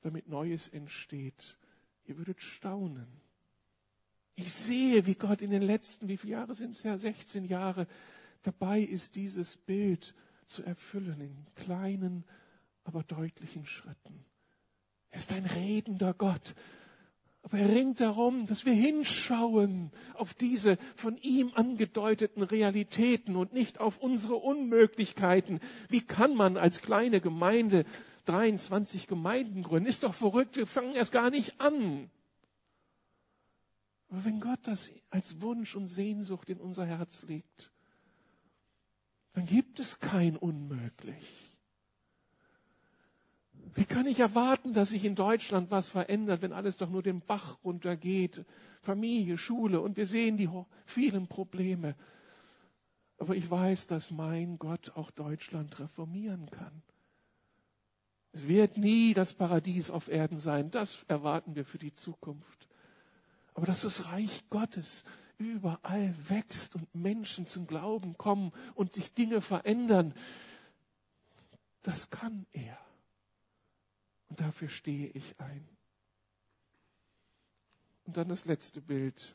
damit 0.00 0.28
Neues 0.28 0.68
entsteht, 0.68 1.56
ihr 2.04 2.16
würdet 2.16 2.40
staunen. 2.40 3.06
Ich 4.34 4.52
sehe, 4.52 5.06
wie 5.06 5.14
Gott 5.14 5.40
in 5.40 5.50
den 5.50 5.62
letzten, 5.62 6.08
wie 6.08 6.16
viele 6.16 6.34
Jahre 6.34 6.54
sind 6.54 6.72
es 6.72 6.82
ja, 6.82 6.98
16 6.98 7.44
Jahre 7.44 7.86
dabei 8.42 8.80
ist, 8.80 9.16
dieses 9.16 9.56
Bild 9.56 10.14
zu 10.46 10.62
erfüllen 10.62 11.20
in 11.20 11.46
kleinen 11.54 12.24
aber 12.84 13.02
deutlichen 13.02 13.66
Schritten. 13.66 14.24
Er 15.10 15.18
ist 15.18 15.32
ein 15.32 15.46
redender 15.46 16.14
Gott. 16.14 16.54
Aber 17.42 17.58
er 17.58 17.68
ringt 17.68 18.00
darum, 18.00 18.46
dass 18.46 18.66
wir 18.66 18.72
hinschauen 18.72 19.92
auf 20.14 20.34
diese 20.34 20.78
von 20.96 21.16
ihm 21.18 21.52
angedeuteten 21.54 22.42
Realitäten 22.42 23.36
und 23.36 23.52
nicht 23.52 23.78
auf 23.78 23.98
unsere 23.98 24.34
Unmöglichkeiten. 24.34 25.60
Wie 25.88 26.00
kann 26.00 26.34
man 26.34 26.56
als 26.56 26.80
kleine 26.80 27.20
Gemeinde 27.20 27.84
23 28.26 29.06
Gemeinden 29.06 29.62
gründen? 29.62 29.88
Ist 29.88 30.02
doch 30.02 30.14
verrückt, 30.14 30.56
wir 30.56 30.66
fangen 30.66 30.94
erst 30.94 31.12
gar 31.12 31.30
nicht 31.30 31.60
an. 31.60 32.10
Aber 34.08 34.24
wenn 34.24 34.40
Gott 34.40 34.60
das 34.64 34.90
als 35.10 35.40
Wunsch 35.40 35.74
und 35.74 35.88
Sehnsucht 35.88 36.48
in 36.50 36.60
unser 36.60 36.86
Herz 36.86 37.22
legt, 37.22 37.72
dann 39.32 39.46
gibt 39.46 39.80
es 39.80 39.98
kein 39.98 40.36
Unmöglich. 40.36 41.46
Wie 43.74 43.84
kann 43.84 44.06
ich 44.06 44.20
erwarten, 44.20 44.72
dass 44.72 44.90
sich 44.90 45.04
in 45.04 45.14
Deutschland 45.14 45.70
was 45.70 45.88
verändert, 45.88 46.40
wenn 46.40 46.54
alles 46.54 46.78
doch 46.78 46.88
nur 46.88 47.02
den 47.02 47.20
Bach 47.20 47.58
runtergeht? 47.62 48.46
Familie, 48.80 49.36
Schule 49.36 49.80
und 49.80 49.98
wir 49.98 50.06
sehen 50.06 50.38
die 50.38 50.48
vielen 50.86 51.26
Probleme. 51.26 51.94
Aber 53.18 53.36
ich 53.36 53.50
weiß, 53.50 53.86
dass 53.86 54.10
mein 54.10 54.58
Gott 54.58 54.92
auch 54.94 55.10
Deutschland 55.10 55.78
reformieren 55.78 56.50
kann. 56.50 56.82
Es 58.36 58.46
wird 58.46 58.76
nie 58.76 59.14
das 59.14 59.32
Paradies 59.32 59.90
auf 59.90 60.08
Erden 60.08 60.36
sein. 60.36 60.70
Das 60.70 61.06
erwarten 61.08 61.54
wir 61.54 61.64
für 61.64 61.78
die 61.78 61.94
Zukunft. 61.94 62.68
Aber 63.54 63.64
dass 63.64 63.80
das 63.80 64.12
Reich 64.12 64.44
Gottes 64.50 65.04
überall 65.38 66.14
wächst 66.28 66.74
und 66.74 66.94
Menschen 66.94 67.46
zum 67.46 67.66
Glauben 67.66 68.18
kommen 68.18 68.52
und 68.74 68.92
sich 68.92 69.14
Dinge 69.14 69.40
verändern, 69.40 70.12
das 71.82 72.10
kann 72.10 72.44
er. 72.52 72.76
Und 74.28 74.42
dafür 74.42 74.68
stehe 74.68 75.08
ich 75.08 75.40
ein. 75.40 75.66
Und 78.04 78.18
dann 78.18 78.28
das 78.28 78.44
letzte 78.44 78.82
Bild. 78.82 79.34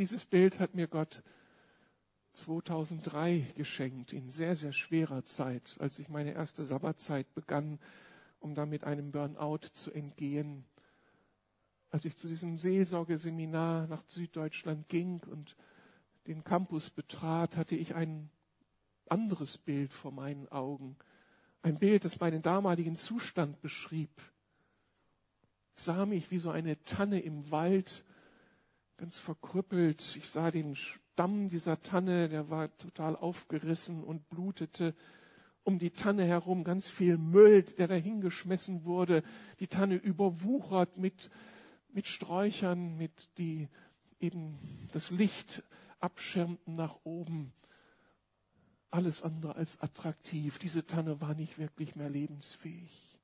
Dieses 0.00 0.24
Bild 0.24 0.60
hat 0.60 0.74
mir 0.74 0.88
Gott 0.88 1.22
2003 2.32 3.52
geschenkt, 3.54 4.14
in 4.14 4.30
sehr, 4.30 4.56
sehr 4.56 4.72
schwerer 4.72 5.26
Zeit, 5.26 5.76
als 5.78 5.98
ich 5.98 6.08
meine 6.08 6.32
erste 6.32 6.64
Sabbatzeit 6.64 7.34
begann, 7.34 7.78
um 8.38 8.54
da 8.54 8.64
mit 8.64 8.84
einem 8.84 9.12
Burnout 9.12 9.68
zu 9.72 9.90
entgehen. 9.90 10.64
Als 11.90 12.06
ich 12.06 12.16
zu 12.16 12.28
diesem 12.28 12.56
Seelsorgeseminar 12.56 13.88
nach 13.88 14.02
Süddeutschland 14.06 14.88
ging 14.88 15.20
und 15.30 15.54
den 16.26 16.44
Campus 16.44 16.88
betrat, 16.88 17.58
hatte 17.58 17.76
ich 17.76 17.94
ein 17.94 18.30
anderes 19.06 19.58
Bild 19.58 19.92
vor 19.92 20.12
meinen 20.12 20.48
Augen. 20.48 20.96
Ein 21.60 21.78
Bild, 21.78 22.06
das 22.06 22.20
meinen 22.20 22.40
damaligen 22.40 22.96
Zustand 22.96 23.60
beschrieb. 23.60 24.22
Ich 25.76 25.82
sah 25.82 26.06
mich 26.06 26.30
wie 26.30 26.38
so 26.38 26.48
eine 26.48 26.82
Tanne 26.84 27.20
im 27.20 27.50
Wald, 27.50 28.02
ganz 29.00 29.18
verkrüppelt. 29.18 30.14
Ich 30.16 30.28
sah 30.28 30.50
den 30.50 30.76
Stamm 30.76 31.48
dieser 31.48 31.82
Tanne, 31.82 32.28
der 32.28 32.50
war 32.50 32.76
total 32.76 33.16
aufgerissen 33.16 34.04
und 34.04 34.28
blutete. 34.28 34.94
Um 35.64 35.78
die 35.78 35.90
Tanne 35.90 36.24
herum 36.24 36.64
ganz 36.64 36.90
viel 36.90 37.16
Müll, 37.16 37.62
der 37.62 37.88
dahingeschmissen 37.88 38.84
wurde. 38.84 39.22
Die 39.58 39.68
Tanne 39.68 39.94
überwuchert 39.94 40.98
mit, 40.98 41.30
mit 41.88 42.06
Sträuchern, 42.06 42.98
mit 42.98 43.30
die 43.38 43.68
eben 44.20 44.58
das 44.92 45.10
Licht 45.10 45.62
abschirmten 45.98 46.76
nach 46.76 46.98
oben. 47.02 47.54
Alles 48.90 49.22
andere 49.22 49.56
als 49.56 49.80
attraktiv. 49.80 50.58
Diese 50.58 50.86
Tanne 50.86 51.22
war 51.22 51.34
nicht 51.34 51.58
wirklich 51.58 51.96
mehr 51.96 52.10
lebensfähig. 52.10 53.18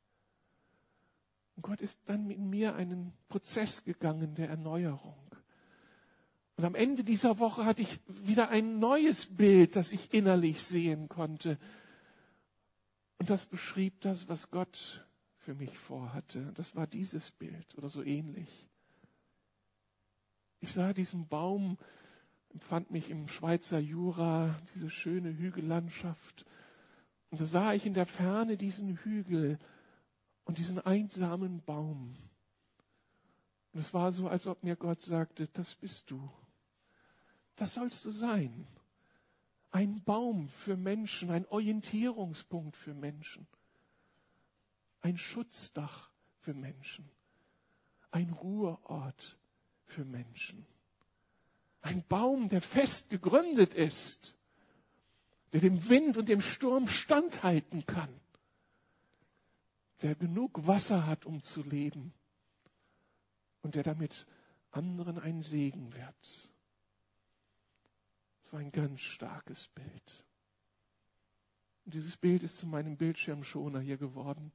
Und 1.56 1.62
Gott 1.62 1.82
ist 1.82 1.98
dann 2.06 2.30
in 2.30 2.48
mir 2.48 2.76
einen 2.76 3.12
Prozess 3.28 3.84
gegangen 3.84 4.34
der 4.34 4.48
Erneuerung. 4.48 5.25
Und 6.56 6.64
am 6.64 6.74
Ende 6.74 7.04
dieser 7.04 7.38
Woche 7.38 7.64
hatte 7.64 7.82
ich 7.82 8.00
wieder 8.06 8.48
ein 8.48 8.78
neues 8.78 9.26
Bild, 9.26 9.76
das 9.76 9.92
ich 9.92 10.14
innerlich 10.14 10.62
sehen 10.64 11.08
konnte. 11.08 11.58
Und 13.18 13.28
das 13.28 13.46
beschrieb 13.46 14.00
das, 14.00 14.28
was 14.28 14.50
Gott 14.50 15.06
für 15.36 15.54
mich 15.54 15.76
vorhatte. 15.76 16.52
Das 16.54 16.74
war 16.74 16.86
dieses 16.86 17.30
Bild 17.30 17.76
oder 17.76 17.88
so 17.88 18.02
ähnlich. 18.02 18.68
Ich 20.60 20.72
sah 20.72 20.94
diesen 20.94 21.28
Baum, 21.28 21.76
empfand 22.50 22.90
mich 22.90 23.10
im 23.10 23.28
Schweizer 23.28 23.78
Jura, 23.78 24.58
diese 24.74 24.88
schöne 24.88 25.36
Hügellandschaft. 25.36 26.46
Und 27.30 27.40
da 27.40 27.46
sah 27.46 27.74
ich 27.74 27.84
in 27.84 27.92
der 27.92 28.06
Ferne 28.06 28.56
diesen 28.56 28.96
Hügel 28.96 29.58
und 30.44 30.56
diesen 30.56 30.78
einsamen 30.78 31.60
Baum. 31.60 32.16
Und 33.72 33.80
es 33.80 33.92
war 33.92 34.10
so, 34.10 34.26
als 34.28 34.46
ob 34.46 34.64
mir 34.64 34.74
Gott 34.74 35.02
sagte, 35.02 35.48
das 35.48 35.74
bist 35.74 36.10
du. 36.10 36.30
Das 37.56 37.74
sollst 37.74 38.04
du 38.04 38.10
sein. 38.10 38.66
Ein 39.70 40.02
Baum 40.04 40.48
für 40.48 40.76
Menschen, 40.76 41.30
ein 41.30 41.46
Orientierungspunkt 41.46 42.76
für 42.76 42.94
Menschen, 42.94 43.46
ein 45.00 45.18
Schutzdach 45.18 46.10
für 46.38 46.54
Menschen, 46.54 47.10
ein 48.10 48.30
Ruheort 48.30 49.38
für 49.84 50.04
Menschen. 50.04 50.66
Ein 51.82 52.04
Baum, 52.08 52.48
der 52.48 52.62
fest 52.62 53.10
gegründet 53.10 53.74
ist, 53.74 54.36
der 55.52 55.60
dem 55.60 55.88
Wind 55.88 56.16
und 56.16 56.28
dem 56.28 56.40
Sturm 56.40 56.88
standhalten 56.88 57.86
kann, 57.86 58.20
der 60.02 60.14
genug 60.14 60.66
Wasser 60.66 61.06
hat, 61.06 61.26
um 61.26 61.42
zu 61.42 61.62
leben 61.62 62.12
und 63.62 63.74
der 63.74 63.82
damit 63.82 64.26
anderen 64.70 65.18
ein 65.18 65.42
Segen 65.42 65.92
wird. 65.94 66.50
Das 68.46 68.52
war 68.52 68.60
ein 68.60 68.70
ganz 68.70 69.00
starkes 69.00 69.66
Bild. 69.66 70.24
Und 71.84 71.94
dieses 71.94 72.16
Bild 72.16 72.44
ist 72.44 72.58
zu 72.58 72.68
meinem 72.68 72.96
Bildschirmschoner 72.96 73.80
hier 73.80 73.96
geworden, 73.96 74.52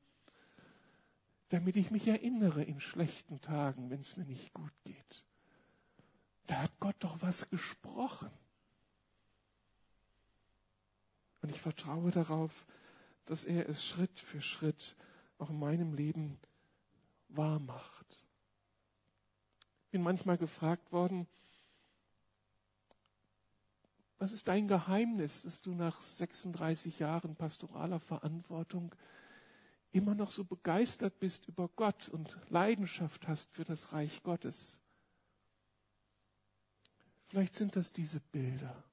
damit 1.49 1.75
ich 1.75 1.91
mich 1.91 2.07
erinnere 2.07 2.63
in 2.63 2.79
schlechten 2.79 3.41
Tagen, 3.41 3.89
wenn 3.89 3.99
es 3.99 4.15
mir 4.15 4.23
nicht 4.23 4.53
gut 4.53 4.71
geht. 4.85 5.25
Da 6.47 6.61
hat 6.61 6.71
Gott 6.79 6.95
doch 6.99 7.21
was 7.21 7.49
gesprochen. 7.49 8.31
Und 11.41 11.49
ich 11.49 11.59
vertraue 11.59 12.11
darauf, 12.11 12.65
dass 13.25 13.43
er 13.43 13.67
es 13.67 13.85
Schritt 13.85 14.21
für 14.21 14.41
Schritt 14.41 14.95
auch 15.37 15.49
in 15.49 15.59
meinem 15.59 15.95
Leben 15.95 16.39
wahr 17.27 17.59
macht. 17.59 18.25
Ich 19.83 19.91
bin 19.91 20.01
manchmal 20.01 20.37
gefragt 20.37 20.93
worden, 20.93 21.27
was 24.21 24.33
ist 24.33 24.47
dein 24.47 24.67
Geheimnis, 24.67 25.41
dass 25.41 25.63
du 25.63 25.73
nach 25.73 25.99
36 25.99 26.99
Jahren 26.99 27.35
pastoraler 27.35 27.99
Verantwortung 27.99 28.93
immer 29.93 30.13
noch 30.13 30.29
so 30.29 30.43
begeistert 30.43 31.19
bist 31.19 31.47
über 31.47 31.69
Gott 31.69 32.07
und 32.07 32.37
Leidenschaft 32.49 33.27
hast 33.27 33.51
für 33.51 33.63
das 33.63 33.93
Reich 33.93 34.21
Gottes? 34.21 34.79
Vielleicht 37.29 37.55
sind 37.55 37.75
das 37.75 37.93
diese 37.93 38.19
Bilder, 38.19 38.83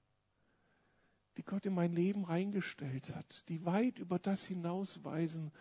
die 1.36 1.42
Gott 1.42 1.66
in 1.66 1.74
mein 1.74 1.92
Leben 1.92 2.24
reingestellt 2.24 3.14
hat, 3.14 3.46
die 3.50 3.66
weit 3.66 3.98
über 3.98 4.18
das 4.18 4.46
hinausweisen, 4.46 5.52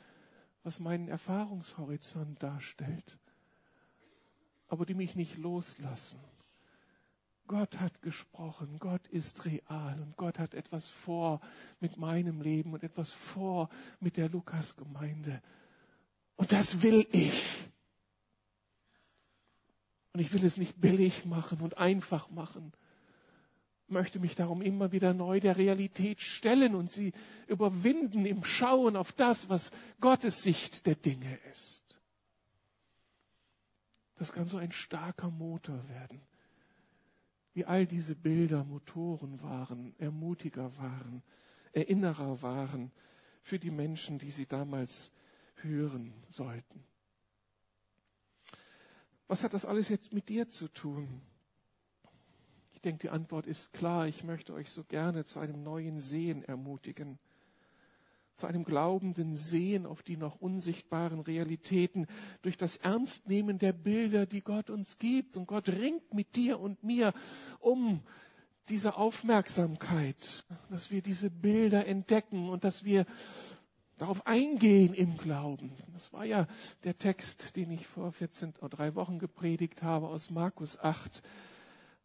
was 0.64 0.80
meinen 0.80 1.10
Erfahrungshorizont 1.10 2.42
darstellt, 2.42 3.18
aber 4.70 4.86
die 4.86 4.94
mich 4.94 5.16
nicht 5.16 5.38
loslassen 5.38 6.18
Gott 7.48 7.80
hat 7.80 8.02
gesprochen, 8.02 8.78
Gott 8.80 9.08
ist 9.08 9.46
real 9.46 10.00
und 10.02 10.18
Gott 10.18 10.38
hat 10.38 10.54
etwas 10.54 10.90
vor 10.90 11.42
mit 11.80 11.98
meinem 11.98 12.42
Leben 12.42 12.74
und 12.74 12.84
etwas 12.84 13.14
vor 13.14 13.70
mit 14.00 14.18
der 14.18 14.30
Lukas-Gemeinde. 14.30 15.42
Und 16.36 16.52
das 16.52 16.82
will 16.82 17.08
ich. 17.12 17.44
Und 20.14 20.20
ich 20.20 20.34
will 20.34 20.44
es 20.44 20.58
nicht 20.58 20.80
billig 20.80 21.26
machen 21.26 21.62
und 21.62 21.78
einfach 21.78 22.30
machen. 22.30 22.74
Möchte 23.88 24.20
mich 24.20 24.36
darum 24.36 24.62
immer 24.62 24.92
wieder 24.92 25.14
neu 25.14 25.40
der 25.40 25.58
Realität 25.58 26.22
stellen 26.22 26.76
und 26.76 26.92
sie 26.92 27.14
überwinden 27.48 28.26
im 28.26 28.44
Schauen 28.44 28.98
auf 28.98 29.14
das, 29.14 29.48
was 29.48 29.72
Gottes 30.02 30.44
Sicht 30.44 30.86
der 30.86 30.96
Dinge 30.96 31.40
ist. 31.50 32.02
Das 34.16 34.34
kann 34.34 34.48
so 34.48 34.58
ein 34.58 34.72
starker 34.72 35.30
Motor 35.30 35.88
werden 35.88 36.22
wie 37.58 37.66
all 37.66 37.88
diese 37.88 38.14
Bilder 38.14 38.64
Motoren 38.64 39.42
waren, 39.42 39.96
Ermutiger 39.98 40.78
waren, 40.78 41.24
Erinnerer 41.74 42.40
waren 42.44 42.92
für 43.42 43.58
die 43.58 43.72
Menschen, 43.72 44.20
die 44.20 44.30
sie 44.30 44.46
damals 44.46 45.12
hören 45.64 46.14
sollten. 46.30 46.84
Was 49.28 49.44
hat 49.44 49.56
das 49.56 49.66
alles 49.66 49.90
jetzt 49.90 50.14
mit 50.14 50.30
dir 50.30 50.48
zu 50.48 50.68
tun? 50.68 51.24
Ich 52.74 52.82
denke, 52.82 53.08
die 53.08 53.10
Antwort 53.10 53.48
ist 53.48 53.74
klar. 53.74 54.08
Ich 54.08 54.24
möchte 54.24 54.54
euch 54.54 54.70
so 54.70 54.84
gerne 54.84 55.26
zu 55.26 55.40
einem 55.40 55.64
neuen 55.64 56.00
Sehen 56.00 56.44
ermutigen 56.44 57.18
zu 58.38 58.48
einem 58.48 58.64
glaubenden 58.64 59.36
Sehen 59.36 59.86
auf 59.86 60.04
die 60.04 60.16
noch 60.16 60.40
unsichtbaren 60.40 61.20
Realitäten 61.20 62.06
durch 62.44 62.56
das 62.56 62.78
Ernstnehmen 62.78 63.58
der 63.58 63.74
Bilder, 63.74 64.26
die 64.26 64.42
Gott 64.42 64.70
uns 64.70 65.00
gibt. 65.00 65.36
Und 65.38 65.48
Gott 65.48 65.68
ringt 65.70 66.14
mit 66.14 66.36
dir 66.36 66.60
und 66.60 66.84
mir 66.84 67.14
um 67.60 68.02
diese 68.70 68.96
Aufmerksamkeit, 68.96 70.46
dass 70.70 70.92
wir 70.92 71.02
diese 71.02 71.32
Bilder 71.32 71.88
entdecken 71.88 72.50
und 72.50 72.64
dass 72.64 72.84
wir 72.84 73.06
darauf 73.98 74.28
eingehen 74.28 74.94
im 74.94 75.18
Glauben. 75.18 75.72
Das 75.94 76.14
war 76.14 76.26
ja 76.26 76.46
der 76.84 76.98
Text, 76.98 77.56
den 77.56 77.72
ich 77.72 77.88
vor 77.88 78.12
14 78.12 78.54
oder 78.60 78.70
drei 78.70 78.94
Wochen 78.96 79.18
gepredigt 79.18 79.82
habe 79.82 80.08
aus 80.10 80.30
Markus 80.30 80.80
8, 80.80 81.24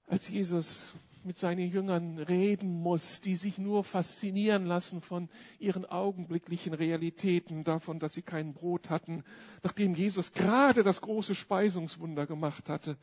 als 0.07 0.29
Jesus 0.29 0.95
mit 1.25 1.37
seinen 1.37 1.71
Jüngern 1.71 2.19
reden 2.19 2.83
muss, 2.83 3.21
die 3.21 3.37
sich 3.37 3.59
nur 3.59 3.85
faszinieren 3.85 4.67
lassen 4.67 5.01
von 5.01 5.29
ihren 5.59 5.85
augenblicklichen 5.85 6.75
Realitäten, 6.75 7.65
davon, 7.65 7.99
dass 7.99 8.13
sie 8.13 8.23
kein 8.23 8.53
Brot 8.53 8.91
hatten, 8.91 9.23
nachdem 9.63 9.95
Jesus 9.95 10.33
gerade 10.33 10.83
das 10.83 11.01
große 11.01 11.35
Speisungswunder 11.35 12.27
gemacht 12.27 12.69
hatte. 12.69 12.97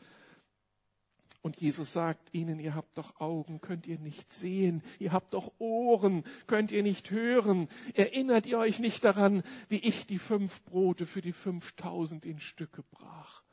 Und 1.42 1.62
Jesus 1.62 1.94
sagt 1.94 2.34
ihnen, 2.34 2.60
ihr 2.60 2.76
habt 2.76 2.98
doch 2.98 3.22
Augen, 3.22 3.62
könnt 3.62 3.88
ihr 3.88 3.98
nicht 3.98 4.34
sehen, 4.34 4.84
ihr 5.00 5.14
habt 5.14 5.34
doch 5.34 5.54
Ohren, 5.58 6.24
könnt 6.48 6.72
ihr 6.72 6.84
nicht 6.84 7.12
hören. 7.12 7.70
Erinnert 7.94 8.46
ihr 8.46 8.60
euch 8.60 8.80
nicht 8.80 9.06
daran, 9.06 9.44
wie 9.70 9.80
ich 9.80 10.06
die 10.06 10.20
fünf 10.20 10.62
Brote 10.66 11.06
für 11.06 11.22
die 11.22 11.32
fünftausend 11.32 12.26
in 12.26 12.42
Stücke 12.42 12.84
brach? 12.92 13.44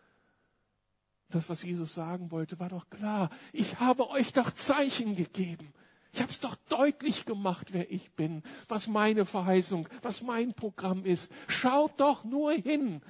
Das, 1.30 1.48
was 1.48 1.62
Jesus 1.62 1.94
sagen 1.94 2.30
wollte, 2.30 2.58
war 2.60 2.68
doch 2.68 2.88
klar. 2.88 3.30
Ich 3.52 3.80
habe 3.80 4.08
euch 4.10 4.32
doch 4.32 4.50
Zeichen 4.52 5.16
gegeben. 5.16 5.72
Ich 6.12 6.22
habe 6.22 6.30
es 6.30 6.40
doch 6.40 6.54
deutlich 6.68 7.26
gemacht, 7.26 7.72
wer 7.72 7.90
ich 7.90 8.12
bin, 8.12 8.42
was 8.68 8.86
meine 8.86 9.26
Verheißung, 9.26 9.88
was 10.02 10.22
mein 10.22 10.54
Programm 10.54 11.04
ist. 11.04 11.30
Schaut 11.48 12.00
doch 12.00 12.24
nur 12.24 12.52
hin 12.52 13.02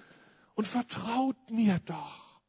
und 0.55 0.67
vertraut 0.67 1.37
mir 1.51 1.79
doch. 1.85 2.41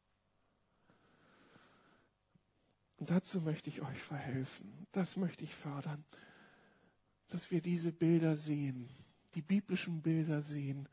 Und 2.98 3.12
dazu 3.12 3.42
möchte 3.42 3.70
ich 3.70 3.82
euch 3.82 4.02
verhelfen. 4.02 4.88
Das 4.94 5.18
möchte 5.18 5.44
ich 5.44 5.54
fördern, 5.54 6.04
dass 7.28 7.52
wir 7.52 7.62
diese 7.62 7.92
Bilder 7.92 8.36
sehen, 8.36 8.90
die 9.36 9.44
biblischen 9.44 10.02
Bilder 10.02 10.42
sehen 10.42 10.90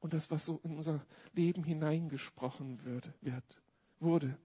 und 0.00 0.12
das, 0.12 0.30
was 0.30 0.44
so 0.44 0.60
in 0.64 0.76
unser 0.76 1.06
Leben 1.34 1.62
hineingesprochen 1.62 2.84
wird, 2.84 3.12
wird, 3.20 3.44
wurde. 4.00 4.36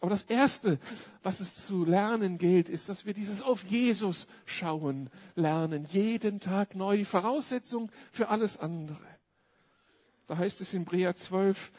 Aber 0.00 0.10
das 0.10 0.22
Erste, 0.22 0.78
was 1.22 1.40
es 1.40 1.66
zu 1.66 1.84
lernen 1.84 2.38
gilt, 2.38 2.70
ist, 2.70 2.88
dass 2.88 3.04
wir 3.04 3.12
dieses 3.12 3.42
auf 3.42 3.64
Jesus 3.64 4.26
schauen 4.46 5.10
lernen. 5.34 5.86
Jeden 5.90 6.40
Tag 6.40 6.74
neu. 6.74 7.04
Voraussetzung 7.04 7.90
für 8.10 8.28
alles 8.28 8.56
andere. 8.56 9.04
Da 10.26 10.38
heißt 10.38 10.60
es 10.62 10.72
in 10.72 10.86
Brea 10.86 11.14
12, 11.14 11.70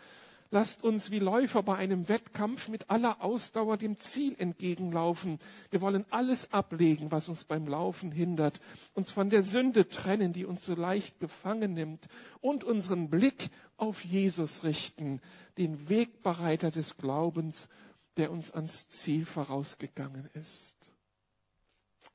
Lasst 0.53 0.83
uns 0.83 1.11
wie 1.11 1.19
Läufer 1.19 1.63
bei 1.63 1.77
einem 1.77 2.09
Wettkampf 2.09 2.67
mit 2.67 2.89
aller 2.89 3.21
Ausdauer 3.21 3.77
dem 3.77 3.99
Ziel 3.99 4.35
entgegenlaufen. 4.37 5.39
Wir 5.69 5.79
wollen 5.79 6.05
alles 6.09 6.51
ablegen, 6.51 7.09
was 7.09 7.29
uns 7.29 7.45
beim 7.45 7.67
Laufen 7.67 8.11
hindert, 8.11 8.59
uns 8.93 9.11
von 9.11 9.29
der 9.29 9.43
Sünde 9.43 9.87
trennen, 9.87 10.33
die 10.33 10.43
uns 10.43 10.65
so 10.65 10.75
leicht 10.75 11.21
gefangen 11.21 11.73
nimmt, 11.73 12.09
und 12.41 12.65
unseren 12.65 13.09
Blick 13.09 13.49
auf 13.77 14.03
Jesus 14.03 14.65
richten, 14.65 15.21
den 15.57 15.87
Wegbereiter 15.87 16.69
des 16.69 16.97
Glaubens, 16.97 17.69
der 18.17 18.29
uns 18.29 18.51
ans 18.51 18.89
Ziel 18.89 19.25
vorausgegangen 19.25 20.29
ist. 20.33 20.91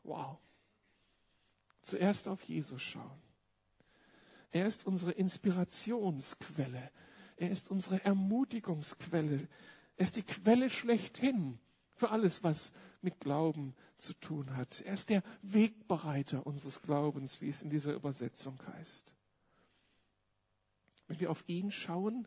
Wow. 0.03 0.37
Zuerst 1.81 2.29
auf 2.29 2.43
Jesus 2.43 2.83
schauen. 2.83 3.23
Er 4.51 4.67
ist 4.67 4.87
unsere 4.87 5.13
Inspirationsquelle. 5.13 6.91
Er 7.37 7.51
ist 7.51 7.71
unsere 7.71 8.05
Ermutigungsquelle. 8.05 9.49
Er 9.97 10.03
ist 10.03 10.17
die 10.17 10.23
Quelle 10.23 10.71
schlechthin 10.71 11.59
für 11.91 12.11
alles, 12.11 12.43
was 12.43 12.73
mit 13.03 13.21
Glauben 13.21 13.75
zu 13.99 14.15
tun 14.15 14.57
hat. 14.57 14.81
Er 14.83 14.95
ist 14.95 15.11
der 15.11 15.23
Wegbereiter 15.43 16.47
unseres 16.47 16.83
Glaubens, 16.83 17.41
wie 17.41 17.49
es 17.49 17.63
in 17.63 17.71
dieser 17.71 17.95
Übersetzung 17.95 18.59
heißt. 18.75 19.15
Wenn 21.09 21.21
wir 21.21 21.31
auf 21.31 21.45
ihn 21.47 21.71
schauen, 21.71 22.27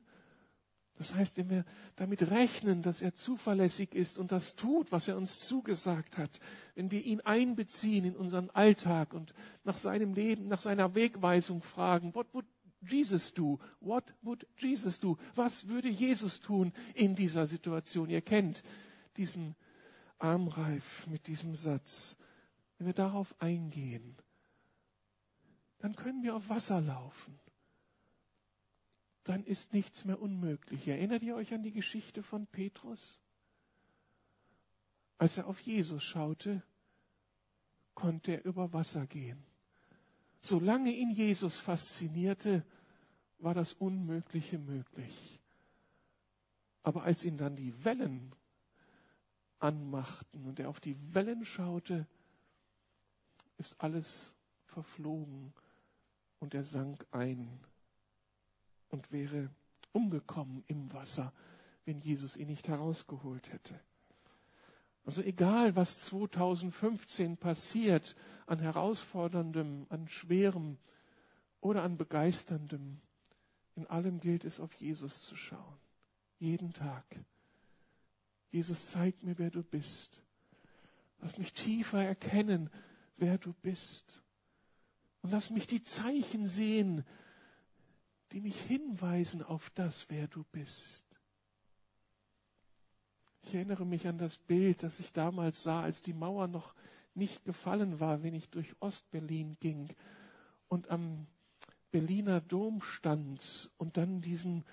das 0.99 1.15
heißt, 1.15 1.37
wenn 1.37 1.49
wir 1.49 1.65
damit 1.95 2.29
rechnen, 2.29 2.81
dass 2.81 3.01
er 3.01 3.15
zuverlässig 3.15 3.95
ist 3.95 4.17
und 4.17 4.33
das 4.33 4.55
tut, 4.57 4.91
was 4.91 5.07
er 5.07 5.15
uns 5.15 5.39
zugesagt 5.39 6.17
hat, 6.17 6.41
wenn 6.75 6.91
wir 6.91 7.01
ihn 7.01 7.21
einbeziehen 7.21 8.03
in 8.03 8.17
unseren 8.17 8.49
Alltag 8.49 9.13
und 9.13 9.33
nach 9.63 9.77
seinem 9.77 10.13
Leben, 10.13 10.49
nach 10.49 10.59
seiner 10.59 10.95
Wegweisung 10.95 11.61
fragen, 11.61 12.13
what 12.13 12.27
would 12.33 12.45
Jesus 12.81 13.33
do? 13.33 13.59
What 13.79 14.13
would 14.21 14.47
Jesus 14.57 14.99
do? 14.99 15.17
Was 15.35 15.67
würde 15.67 15.89
Jesus 15.89 16.39
tun 16.39 16.71
in 16.95 17.15
dieser 17.15 17.45
Situation? 17.47 18.09
Ihr 18.09 18.21
kennt 18.21 18.63
diesen 19.17 19.55
Armreif 20.17 21.07
mit 21.07 21.27
diesem 21.27 21.55
Satz. 21.55 22.15
Wenn 22.77 22.87
wir 22.87 22.93
darauf 22.93 23.35
eingehen, 23.41 24.15
dann 25.79 25.95
können 25.95 26.23
wir 26.23 26.35
auf 26.35 26.49
Wasser 26.49 26.79
laufen. 26.81 27.39
Dann 29.23 29.43
ist 29.43 29.73
nichts 29.73 30.05
mehr 30.05 30.21
unmöglich. 30.21 30.87
Erinnert 30.87 31.21
ihr 31.23 31.35
euch 31.35 31.53
an 31.53 31.63
die 31.63 31.73
Geschichte 31.73 32.23
von 32.23 32.47
Petrus? 32.47 33.19
Als 35.17 35.37
er 35.37 35.47
auf 35.47 35.59
Jesus 35.59 36.03
schaute, 36.03 36.63
konnte 37.93 38.31
er 38.31 38.45
über 38.45 38.71
Wasser 38.71 39.05
gehen. 39.05 39.48
Solange 40.41 40.91
ihn 40.91 41.11
Jesus 41.11 41.57
faszinierte, 41.57 42.65
war 43.39 43.53
das 43.53 43.73
Unmögliche 43.73 44.57
möglich. 44.57 45.39
Aber 46.83 47.03
als 47.03 47.23
ihn 47.23 47.37
dann 47.37 47.55
die 47.55 47.83
Wellen 47.83 48.33
anmachten 49.59 50.45
und 50.45 50.59
er 50.59 50.69
auf 50.69 50.79
die 50.79 50.97
Wellen 51.13 51.45
schaute, 51.45 52.07
ist 53.57 53.79
alles 53.81 54.33
verflogen 54.65 55.53
und 56.39 56.53
er 56.53 56.63
sank 56.63 57.05
ein 57.11 57.59
und 58.89 59.11
wäre 59.11 59.49
umgekommen 59.91 60.63
im 60.67 60.91
Wasser, 60.93 61.33
wenn 61.85 61.99
Jesus 61.99 62.37
ihn 62.37 62.47
nicht 62.47 62.67
herausgeholt 62.67 63.51
hätte. 63.51 63.79
Also 65.09 65.23
egal, 65.23 65.75
was 65.75 66.01
2015 66.01 67.37
passiert 67.37 68.15
an 68.45 68.59
herausforderndem, 68.59 69.87
an 69.89 70.07
schwerem 70.07 70.77
oder 71.61 71.81
an 71.81 71.97
begeisterndem, 71.97 73.01
in 73.75 73.87
allem 73.87 74.19
gilt 74.19 74.45
es, 74.45 74.59
auf 74.59 74.71
Jesus 74.75 75.23
zu 75.23 75.35
schauen. 75.35 75.79
Jeden 76.37 76.73
Tag. 76.73 77.03
Jesus, 78.51 78.91
zeig 78.91 79.23
mir, 79.23 79.39
wer 79.39 79.49
du 79.49 79.63
bist. 79.63 80.21
Lass 81.21 81.39
mich 81.39 81.53
tiefer 81.53 82.03
erkennen, 82.03 82.69
wer 83.17 83.39
du 83.39 83.53
bist. 83.63 84.21
Und 85.23 85.31
lass 85.31 85.49
mich 85.49 85.65
die 85.65 85.81
Zeichen 85.81 86.45
sehen, 86.45 87.03
die 88.31 88.41
mich 88.41 88.61
hinweisen 88.61 89.41
auf 89.41 89.71
das, 89.71 90.07
wer 90.11 90.27
du 90.27 90.43
bist. 90.51 91.08
Ich 93.41 93.55
erinnere 93.55 93.85
mich 93.85 94.07
an 94.07 94.17
das 94.17 94.37
Bild, 94.37 94.83
das 94.83 94.99
ich 94.99 95.11
damals 95.11 95.63
sah, 95.63 95.81
als 95.81 96.01
die 96.01 96.13
Mauer 96.13 96.47
noch 96.47 96.73
nicht 97.15 97.43
gefallen 97.45 97.99
war, 97.99 98.23
wenn 98.23 98.33
ich 98.33 98.49
durch 98.49 98.75
Ostberlin 98.79 99.57
ging 99.59 99.89
und 100.67 100.89
am 100.89 101.27
Berliner 101.91 102.41
Dom 102.41 102.81
stand 102.81 103.71
und 103.77 103.97
dann 103.97 104.21
diesen 104.21 104.63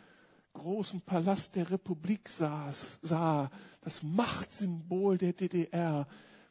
großen 0.52 1.00
Palast 1.00 1.56
der 1.56 1.70
Republik 1.70 2.28
saß, 2.28 2.98
sah, 3.02 3.50
das 3.80 4.02
Machtsymbol 4.02 5.18
der 5.18 5.32
DDR 5.32 6.06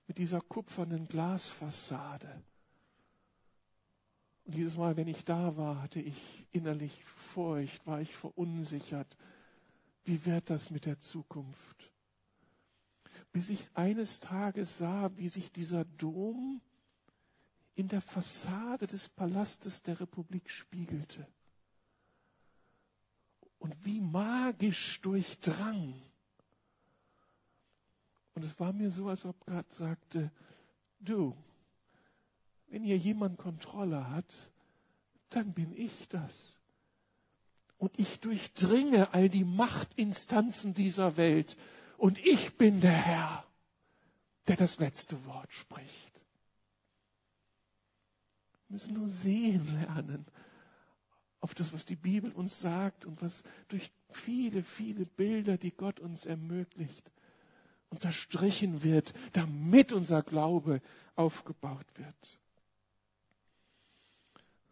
mit 0.08 0.18
dieser 0.18 0.42
kupfernen 0.42 1.08
Glasfassade. 1.08 2.44
Und 4.46 4.56
jedes 4.56 4.78
Mal, 4.78 4.96
wenn 4.96 5.08
ich 5.08 5.26
da 5.26 5.58
war, 5.58 5.82
hatte 5.82 6.00
ich 6.00 6.48
innerlich 6.52 7.04
Furcht, 7.04 7.86
war 7.88 8.02
ich 8.02 8.14
verunsichert. 8.16 9.18
Wie 10.04 10.26
wird 10.26 10.52
das 10.52 10.70
mit 10.70 10.86
der 10.86 11.00
Zukunft? 11.00 11.92
Bis 13.36 13.50
ich 13.50 13.70
eines 13.74 14.22
Tages 14.22 14.78
sah, 14.78 15.12
wie 15.18 15.28
sich 15.28 15.52
dieser 15.52 15.84
Dom 15.84 16.62
in 17.74 17.90
der 17.90 18.00
Fassade 18.00 18.88
des 18.88 19.10
Palastes 19.10 19.84
der 19.84 20.00
Republik 20.00 20.50
spiegelte 20.50 21.28
und 23.60 23.76
wie 23.84 24.00
magisch 24.00 25.02
durchdrang. 25.02 26.02
Und 28.36 28.46
es 28.46 28.58
war 28.58 28.72
mir 28.72 28.90
so, 28.90 29.10
als 29.10 29.26
ob 29.26 29.46
Gott 29.46 29.70
sagte, 29.74 30.32
du, 31.02 31.36
wenn 32.68 32.86
hier 32.86 32.98
jemand 32.98 33.38
Kontrolle 33.38 34.12
hat, 34.12 34.34
dann 35.32 35.52
bin 35.52 35.76
ich 35.76 36.08
das. 36.08 36.58
Und 37.80 38.00
ich 38.00 38.22
durchdringe 38.22 39.14
all 39.14 39.28
die 39.28 39.44
Machtinstanzen 39.44 40.74
dieser 40.74 41.18
Welt 41.18 41.58
und 41.98 42.24
ich 42.26 42.58
bin 42.58 42.82
der 42.82 42.92
Herr, 42.92 43.46
der 44.48 44.56
das 44.56 44.80
letzte 44.80 45.24
Wort 45.26 45.52
spricht. 45.54 46.26
Wir 48.68 48.74
müssen 48.74 48.94
nur 48.94 49.08
sehen 49.08 49.66
lernen 49.80 50.26
auf 51.46 51.54
das, 51.54 51.74
was 51.74 51.86
die 51.86 51.96
Bibel 51.96 52.32
uns 52.32 52.60
sagt 52.60 53.06
und 53.06 53.22
was 53.22 53.44
durch 53.68 53.92
viele, 54.10 54.64
viele 54.64 55.06
Bilder, 55.06 55.58
die 55.58 55.70
Gott 55.70 56.00
uns 56.00 56.26
ermöglicht, 56.26 57.12
unterstrichen 57.90 58.82
wird, 58.82 59.14
damit 59.34 59.92
unser 59.92 60.24
Glaube 60.24 60.82
aufgebaut 61.16 61.86
wird. 61.98 62.40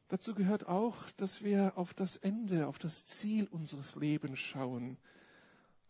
Dazu 0.08 0.34
gehört 0.34 0.68
auch, 0.68 1.12
dass 1.12 1.44
wir 1.44 1.74
auf 1.78 1.94
das 1.94 2.16
Ende, 2.16 2.66
auf 2.66 2.80
das 2.80 3.06
Ziel 3.06 3.48
unseres 3.52 3.96
Lebens 3.96 4.40
schauen. 4.40 4.98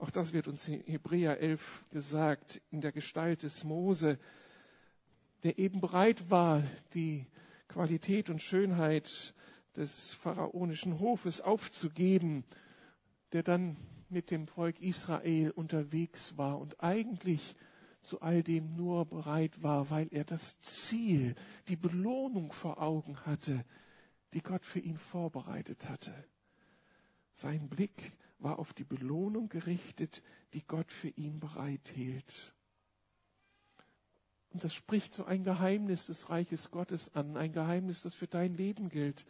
Auch 0.04 0.12
das 0.12 0.34
wird 0.34 0.50
uns 0.50 0.68
in 0.68 0.82
Hebräer 0.82 1.40
11 1.40 1.86
gesagt, 1.90 2.62
in 2.72 2.82
der 2.82 2.92
Gestalt 2.92 3.44
des 3.44 3.64
Mose, 3.64 4.20
der 5.44 5.58
eben 5.58 5.80
bereit 5.80 6.30
war, 6.30 6.62
die 6.94 7.26
Qualität 7.70 8.30
und 8.30 8.42
Schönheit 8.42 9.34
des 9.78 10.14
pharaonischen 10.14 11.00
Hofes 11.00 11.40
aufzugeben, 11.40 12.44
der 13.32 13.44
dann 13.44 13.78
mit 14.10 14.30
dem 14.30 14.46
Volk 14.46 14.82
Israel 14.82 15.52
unterwegs 15.52 16.38
war 16.38 16.60
und 16.60 16.84
eigentlich 16.84 17.56
zu 18.02 18.20
all 18.20 18.44
dem 18.44 18.76
nur 18.76 19.06
bereit 19.06 19.64
war, 19.64 19.90
weil 19.90 20.10
er 20.12 20.26
das 20.26 20.60
Ziel, 20.60 21.34
die 21.70 21.78
Belohnung 21.78 22.52
vor 22.52 22.82
Augen 22.82 23.26
hatte, 23.26 23.64
die 24.34 24.42
Gott 24.42 24.66
für 24.66 24.80
ihn 24.80 24.98
vorbereitet 24.98 25.88
hatte. 25.88 26.14
Sein 27.36 27.70
Blick 27.70 28.18
war 28.44 28.60
auf 28.60 28.74
die 28.74 28.84
Belohnung 28.84 29.50
gerichtet, 29.50 30.22
die 30.54 30.64
Gott 30.64 30.92
für 30.92 31.10
ihn 31.10 31.40
bereithielt. 31.40 32.54
Und 34.52 34.64
das 34.64 34.74
spricht 34.74 35.14
so 35.14 35.26
ein 35.26 35.44
Geheimnis 35.44 36.08
des 36.08 36.30
Reiches 36.30 36.70
Gottes 36.70 37.16
an, 37.16 37.38
ein 37.38 37.54
Geheimnis, 37.54 38.04
das 38.04 38.14
für 38.14 38.28
dein 38.28 38.54
Leben 38.54 38.90
gilt. 38.90 39.26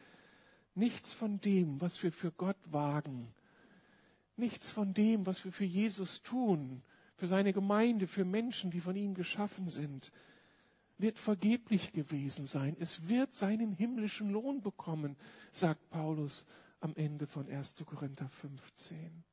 Nichts 0.75 1.13
von 1.13 1.39
dem, 1.39 1.79
was 1.79 2.01
wir 2.03 2.11
für 2.11 2.31
Gott 2.31 2.57
wagen, 2.65 3.33
nichts 4.35 4.71
von 4.71 4.93
dem, 4.93 5.25
was 5.25 5.45
wir 5.45 5.51
für 5.51 5.65
Jesus 5.65 6.23
tun, 6.23 6.81
für 7.15 7.27
seine 7.27 7.53
Gemeinde, 7.53 8.07
für 8.07 8.25
Menschen, 8.25 8.71
die 8.71 8.81
von 8.81 8.95
ihm 8.95 9.13
geschaffen 9.13 9.69
sind, 9.69 10.11
wird 10.97 11.19
vergeblich 11.19 11.93
gewesen 11.93 12.45
sein. 12.45 12.75
Es 12.79 13.07
wird 13.07 13.33
seinen 13.33 13.71
himmlischen 13.71 14.31
Lohn 14.31 14.61
bekommen, 14.61 15.15
sagt 15.51 15.89
Paulus 15.89 16.45
am 16.83 16.95
Ende 16.95 17.27
von 17.27 17.49
1. 17.49 17.75
Korinther 17.85 18.27
15. 18.27 19.23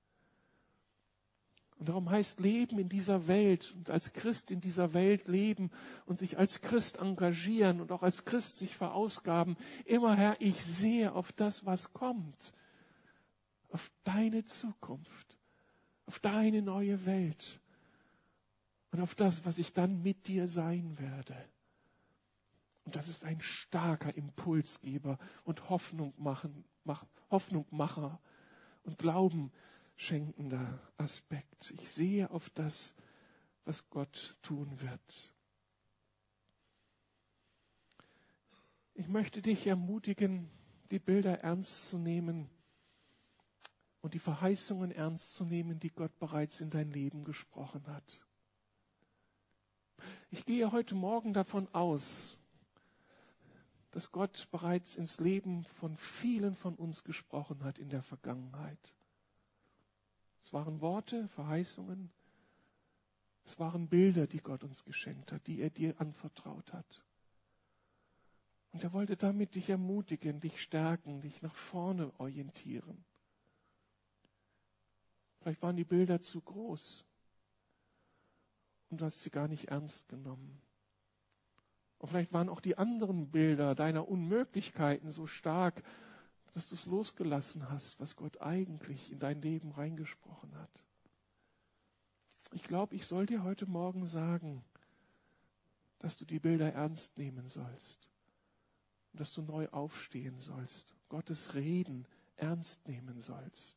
Und 1.79 1.89
darum 1.89 2.11
heißt 2.11 2.41
Leben 2.41 2.79
in 2.79 2.89
dieser 2.89 3.27
Welt 3.27 3.73
und 3.75 3.91
als 3.91 4.13
Christ 4.13 4.51
in 4.51 4.61
dieser 4.61 4.93
Welt 4.93 5.29
leben 5.29 5.71
und 6.05 6.19
sich 6.19 6.39
als 6.39 6.61
Christ 6.61 6.99
engagieren 6.99 7.81
und 7.81 7.91
auch 7.91 8.03
als 8.03 8.25
Christ 8.25 8.59
sich 8.59 8.77
verausgaben. 8.77 9.57
Immer 9.87 10.15
Herr, 10.15 10.37
ich 10.41 10.63
sehe 10.65 11.13
auf 11.13 11.33
das, 11.33 11.65
was 11.65 11.93
kommt, 11.93 12.53
auf 13.71 13.91
deine 14.05 14.45
Zukunft, 14.45 15.39
auf 16.07 16.21
deine 16.21 16.61
neue 16.61 17.07
Welt 17.07 17.61
und 18.93 19.01
auf 19.01 19.15
das, 19.15 19.45
was 19.45 19.59
ich 19.59 19.73
dann 19.73 20.03
mit 20.03 20.29
dir 20.29 20.49
sein 20.49 20.99
werde. 20.99 21.35
Und 22.85 22.95
das 22.95 23.09
ist 23.09 23.25
ein 23.25 23.41
starker 23.41 24.15
Impulsgeber 24.15 25.19
und 25.45 25.71
Hoffnung 25.71 26.13
machen, 26.19 26.65
mach, 26.91 27.05
Hoffnungmacher 27.31 28.21
und 28.83 28.99
Glauben 28.99 29.53
schenkender 29.95 30.81
Aspekt. 30.97 31.71
Ich 31.71 31.89
sehe 31.89 32.29
auf 32.31 32.51
das, 32.51 32.95
was 33.65 33.89
Gott 33.91 34.37
tun 34.43 34.81
wird. 34.81 35.33
Ich 38.95 39.07
möchte 39.07 39.41
dich 39.41 39.69
ermutigen, 39.69 40.51
die 40.91 40.99
Bilder 40.99 41.41
ernst 41.43 41.87
zu 41.87 41.97
nehmen 41.97 42.51
und 44.01 44.15
die 44.15 44.19
Verheißungen 44.19 44.91
ernst 44.91 45.35
zu 45.35 45.45
nehmen, 45.45 45.79
die 45.79 45.91
Gott 45.91 46.19
bereits 46.19 46.61
in 46.61 46.71
dein 46.71 46.91
Leben 46.91 47.23
gesprochen 47.23 47.87
hat. 47.87 48.27
Ich 50.31 50.45
gehe 50.45 50.73
heute 50.73 50.97
Morgen 50.97 51.35
davon 51.35 51.69
aus, 51.73 52.40
dass 53.91 54.13
Gott 54.13 54.49
bereits 54.51 54.97
ins 54.97 55.19
Leben 55.19 55.65
von 55.65 55.97
vielen 55.97 56.55
von 56.55 56.75
uns 56.77 57.03
gesprochen 57.03 57.65
hat 57.65 57.79
in 57.79 57.89
der 57.89 58.03
Vergangenheit. 58.03 58.95
Es 60.41 60.53
waren 60.53 60.81
Worte, 60.81 61.29
Verheißungen. 61.29 62.11
Es 63.45 63.59
waren 63.59 63.89
Bilder, 63.89 64.27
die 64.27 64.41
Gott 64.41 64.63
uns 64.63 64.85
geschenkt 64.85 65.33
hat, 65.33 65.47
die 65.47 65.61
er 65.61 65.71
dir 65.71 66.01
anvertraut 66.01 66.73
hat. 66.73 67.05
Und 68.73 68.85
er 68.85 68.93
wollte 68.93 69.17
damit 69.17 69.57
dich 69.57 69.69
ermutigen, 69.69 70.39
dich 70.39 70.63
stärken, 70.63 71.21
dich 71.21 71.43
nach 71.43 71.55
vorne 71.55 72.13
orientieren. 72.19 73.05
Vielleicht 75.41 75.63
waren 75.63 75.77
die 75.77 75.85
Bilder 75.85 76.21
zu 76.21 76.41
groß 76.41 77.05
und 78.91 79.01
du 79.01 79.05
hast 79.05 79.23
sie 79.23 79.31
gar 79.31 79.49
nicht 79.49 79.69
ernst 79.69 80.09
genommen. 80.09 80.61
Und 82.01 82.09
vielleicht 82.09 82.33
waren 82.33 82.49
auch 82.49 82.63
die 82.63 82.79
anderen 82.79 83.31
Bilder 83.31 83.75
deiner 83.75 84.09
Unmöglichkeiten 84.09 85.13
so 85.13 85.27
stark, 85.27 85.83
dass 86.55 86.67
du 86.67 86.75
es 86.75 86.87
losgelassen 86.87 87.69
hast, 87.69 88.01
was 88.01 88.17
Gott 88.17 88.41
eigentlich 88.41 89.13
in 89.13 89.19
dein 89.19 89.43
Leben 89.43 89.71
reingesprochen 89.71 90.57
hat. 90.57 90.83
Ich 92.53 92.65
glaube, 92.65 92.97
ich 92.97 93.07
soll 93.07 93.27
dir 93.27 93.45
heute 93.45 93.67
Morgen 93.67 94.07
sagen, 94.07 94.65
dass 95.99 96.17
du 96.17 96.25
die 96.25 96.41
Bilder 96.41 96.73
ernst 96.73 97.19
nehmen 97.19 97.51
sollst 97.51 98.09
und 99.13 99.21
dass 99.21 99.35
du 99.35 99.43
neu 99.43 99.69
aufstehen 99.69 100.41
sollst, 100.41 100.95
Gottes 101.11 101.53
Reden 101.53 102.07
ernst 102.37 102.89
nehmen 102.89 103.21
sollst. 103.21 103.77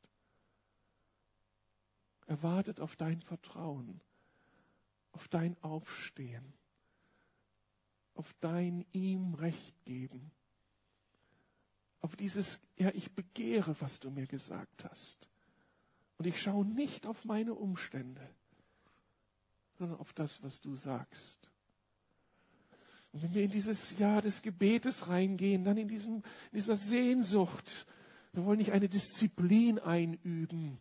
Er 2.26 2.42
wartet 2.42 2.80
auf 2.80 2.96
dein 2.96 3.22
Vertrauen, 3.22 4.00
auf 5.12 5.28
dein 5.28 5.62
Aufstehen, 5.62 6.54
auf 8.14 8.34
dein 8.40 8.86
ihm 8.92 9.34
Recht 9.34 9.76
geben 9.86 10.32
auf 12.04 12.18
dieses, 12.18 12.60
ja, 12.78 12.92
ich 12.94 13.14
begehre, 13.14 13.76
was 13.80 14.02
du 14.02 14.12
mir 14.12 14.28
gesagt 14.28 14.84
hast. 14.84 15.30
Und 16.18 16.28
ich 16.28 16.40
schaue 16.40 16.66
nicht 16.66 17.08
auf 17.08 17.24
meine 17.24 17.54
Umstände, 17.54 18.22
sondern 19.80 19.98
auf 19.98 20.12
das, 20.12 20.44
was 20.44 20.60
du 20.60 20.76
sagst. 20.76 21.50
Und 23.14 23.24
wenn 23.24 23.34
wir 23.34 23.44
in 23.44 23.52
dieses 23.52 23.98
Jahr 23.98 24.22
des 24.22 24.42
Gebetes 24.42 25.08
reingehen, 25.08 25.64
dann 25.64 25.78
in, 25.78 25.88
diesem, 25.88 26.16
in 26.16 26.56
dieser 26.56 26.76
Sehnsucht, 26.76 27.88
wir 28.34 28.44
wollen 28.44 28.58
nicht 28.58 28.74
eine 28.74 28.90
Disziplin 28.90 29.80
einüben, 29.80 30.80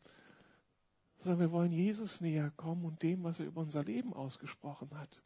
sondern 1.18 1.38
wir 1.38 1.52
wollen 1.52 1.70
Jesus 1.70 2.20
näher 2.20 2.50
kommen 2.56 2.84
und 2.84 3.00
dem, 3.04 3.22
was 3.22 3.38
er 3.38 3.46
über 3.46 3.60
unser 3.60 3.84
Leben 3.84 4.12
ausgesprochen 4.12 4.90
hat. 4.98 5.22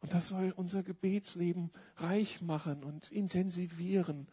Und 0.00 0.14
das 0.14 0.28
soll 0.28 0.52
unser 0.52 0.82
Gebetsleben 0.82 1.70
reich 1.96 2.40
machen 2.40 2.84
und 2.84 3.10
intensivieren 3.10 4.28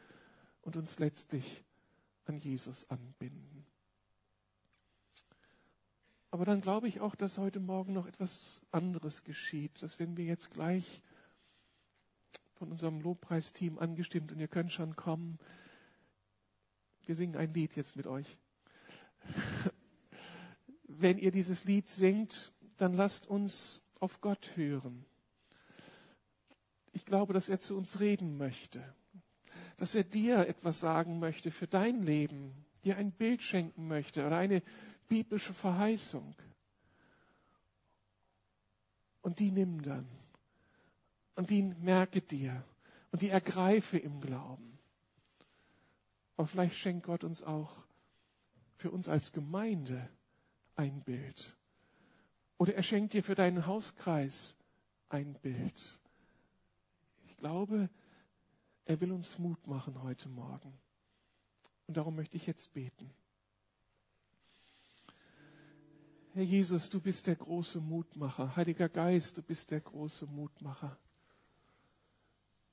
und 0.61 0.78
uns 0.78 0.99
letztlich 0.99 1.63
an 2.26 2.38
Jesus 2.38 2.89
anbinden. 2.89 3.66
Aber 6.32 6.45
dann 6.45 6.61
glaube 6.61 6.88
ich 6.88 6.99
auch, 6.99 7.16
dass 7.16 7.38
heute 7.38 7.59
Morgen 7.59 7.93
noch 7.93 8.07
etwas 8.07 8.61
anderes 8.72 9.24
geschieht, 9.24 9.82
dass 9.82 9.99
wenn 9.99 10.18
wir 10.18 10.26
jetzt 10.26 10.51
gleich 10.51 11.01
von 12.55 12.72
unserem 12.72 12.99
Lobpreisteam 12.99 13.80
angestimmt 13.80 14.32
und 14.32 14.39
ihr 14.39 14.47
könnt 14.47 14.72
schon 14.72 14.95
kommen, 14.95 15.39
wir 17.05 17.16
singen 17.16 17.38
ein 17.38 17.51
Lied 17.51 17.76
jetzt 17.76 17.95
mit 17.95 18.07
euch. 18.07 18.38
wenn 20.88 21.18
ihr 21.18 21.32
dieses 21.32 21.63
Lied 21.63 21.89
singt, 21.89 22.53
dann 22.78 22.93
lasst 22.93 23.28
uns 23.28 23.82
auf 23.99 24.22
Gott 24.22 24.51
hören. 24.55 25.05
Ich 26.95 27.05
glaube, 27.05 27.33
dass 27.33 27.49
er 27.49 27.59
zu 27.59 27.77
uns 27.77 27.99
reden 27.99 28.37
möchte 28.37 28.83
dass 29.77 29.95
er 29.95 30.03
dir 30.03 30.47
etwas 30.47 30.79
sagen 30.79 31.19
möchte 31.19 31.51
für 31.51 31.67
dein 31.67 32.01
Leben, 32.01 32.65
dir 32.83 32.97
ein 32.97 33.11
Bild 33.11 33.41
schenken 33.41 33.87
möchte 33.87 34.25
oder 34.25 34.37
eine 34.37 34.61
biblische 35.07 35.53
Verheißung. 35.53 36.35
Und 39.21 39.39
die 39.39 39.51
nimm 39.51 39.81
dann. 39.81 40.07
Und 41.35 41.49
die 41.49 41.63
merke 41.63 42.21
dir. 42.21 42.63
Und 43.11 43.21
die 43.21 43.29
ergreife 43.29 43.97
im 43.97 44.21
Glauben. 44.21 44.77
Aber 46.37 46.47
vielleicht 46.47 46.75
schenkt 46.75 47.05
Gott 47.05 47.23
uns 47.23 47.43
auch 47.43 47.75
für 48.77 48.91
uns 48.91 49.07
als 49.07 49.31
Gemeinde 49.31 50.09
ein 50.75 51.01
Bild. 51.01 51.55
Oder 52.57 52.75
er 52.75 52.83
schenkt 52.83 53.13
dir 53.13 53.23
für 53.23 53.35
deinen 53.35 53.65
Hauskreis 53.65 54.55
ein 55.09 55.33
Bild. 55.35 55.99
Glaube, 57.45 57.91
er 58.85 58.99
will 59.01 59.11
uns 59.11 59.37
Mut 59.37 59.67
machen 59.67 60.01
heute 60.01 60.29
Morgen. 60.29 60.73
Und 61.85 61.95
darum 61.95 62.15
möchte 62.15 62.37
ich 62.37 62.47
jetzt 62.47 62.73
beten. 62.73 63.13
Herr 66.33 66.41
Jesus, 66.41 66.89
du 66.89 66.99
bist 66.99 67.27
der 67.27 67.35
große 67.35 67.79
Mutmacher. 67.79 68.55
Heiliger 68.55 68.89
Geist, 68.89 69.37
du 69.37 69.43
bist 69.43 69.69
der 69.69 69.79
große 69.79 70.25
Mutmacher. 70.25 70.97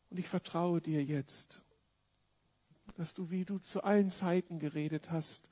Und 0.08 0.16
ich 0.18 0.30
vertraue 0.30 0.80
dir 0.80 1.04
jetzt, 1.04 1.60
dass 2.94 3.12
du, 3.12 3.28
wie 3.28 3.44
du 3.44 3.58
zu 3.58 3.84
allen 3.84 4.10
Zeiten 4.10 4.58
geredet 4.58 5.10
hast, 5.10 5.50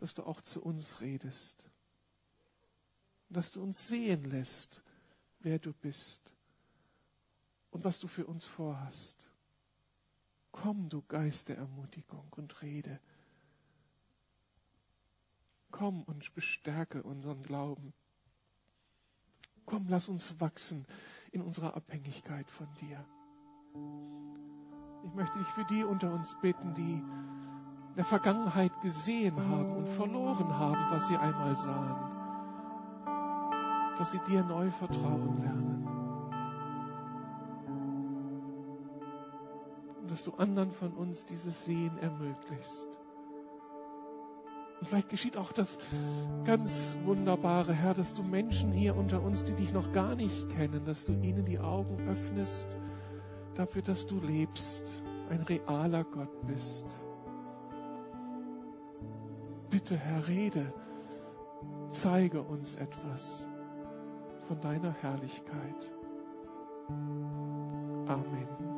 dass 0.00 0.12
du 0.12 0.24
auch 0.24 0.40
zu 0.40 0.60
uns 0.60 1.02
redest. 1.02 1.70
dass 3.28 3.52
du 3.52 3.62
uns 3.62 3.86
sehen 3.86 4.24
lässt, 4.24 4.82
wer 5.38 5.60
du 5.60 5.72
bist 5.72 6.34
und 7.72 7.84
was 7.84 7.98
du 7.98 8.06
für 8.06 8.26
uns 8.26 8.44
vorhast. 8.44 9.28
Komm, 10.52 10.88
du 10.88 11.02
Geist 11.08 11.48
der 11.48 11.56
Ermutigung 11.56 12.26
und 12.36 12.62
rede. 12.62 13.00
Komm 15.70 16.02
und 16.04 16.34
bestärke 16.34 17.02
unseren 17.02 17.42
Glauben. 17.42 17.94
Komm, 19.64 19.86
lass 19.88 20.08
uns 20.08 20.38
wachsen 20.38 20.86
in 21.32 21.40
unserer 21.40 21.74
Abhängigkeit 21.74 22.48
von 22.50 22.68
dir. 22.74 23.04
Ich 25.04 25.14
möchte 25.14 25.38
dich 25.38 25.48
für 25.48 25.64
die 25.64 25.82
unter 25.82 26.12
uns 26.12 26.36
bitten, 26.42 26.74
die 26.74 26.92
in 26.92 27.96
der 27.96 28.04
Vergangenheit 28.04 28.78
gesehen 28.82 29.36
haben 29.48 29.76
und 29.76 29.88
verloren 29.88 30.58
haben, 30.58 30.90
was 30.90 31.08
sie 31.08 31.16
einmal 31.16 31.56
sahen, 31.56 31.96
dass 33.96 34.12
sie 34.12 34.20
dir 34.28 34.44
neu 34.44 34.70
vertrauen 34.70 35.40
lernen. 35.40 35.71
Dass 40.12 40.24
du 40.24 40.32
anderen 40.32 40.70
von 40.72 40.92
uns 40.92 41.24
dieses 41.24 41.64
Sehen 41.64 41.96
ermöglicht. 41.96 42.86
Und 44.78 44.86
vielleicht 44.86 45.08
geschieht 45.08 45.38
auch 45.38 45.52
das 45.52 45.78
ganz 46.44 46.94
Wunderbare, 47.04 47.72
Herr, 47.72 47.94
dass 47.94 48.12
du 48.12 48.22
Menschen 48.22 48.72
hier 48.72 48.94
unter 48.94 49.22
uns, 49.22 49.42
die 49.42 49.54
dich 49.54 49.72
noch 49.72 49.90
gar 49.92 50.14
nicht 50.14 50.50
kennen, 50.50 50.84
dass 50.84 51.06
du 51.06 51.14
ihnen 51.14 51.46
die 51.46 51.58
Augen 51.58 51.96
öffnest 52.06 52.76
dafür, 53.54 53.80
dass 53.80 54.06
du 54.06 54.20
lebst, 54.20 55.02
ein 55.30 55.40
realer 55.44 56.04
Gott 56.04 56.46
bist. 56.46 56.84
Bitte, 59.70 59.96
Herr, 59.96 60.28
rede. 60.28 60.74
Zeige 61.88 62.42
uns 62.42 62.74
etwas 62.74 63.48
von 64.46 64.60
deiner 64.60 64.92
Herrlichkeit. 64.92 65.94
Amen. 68.08 68.71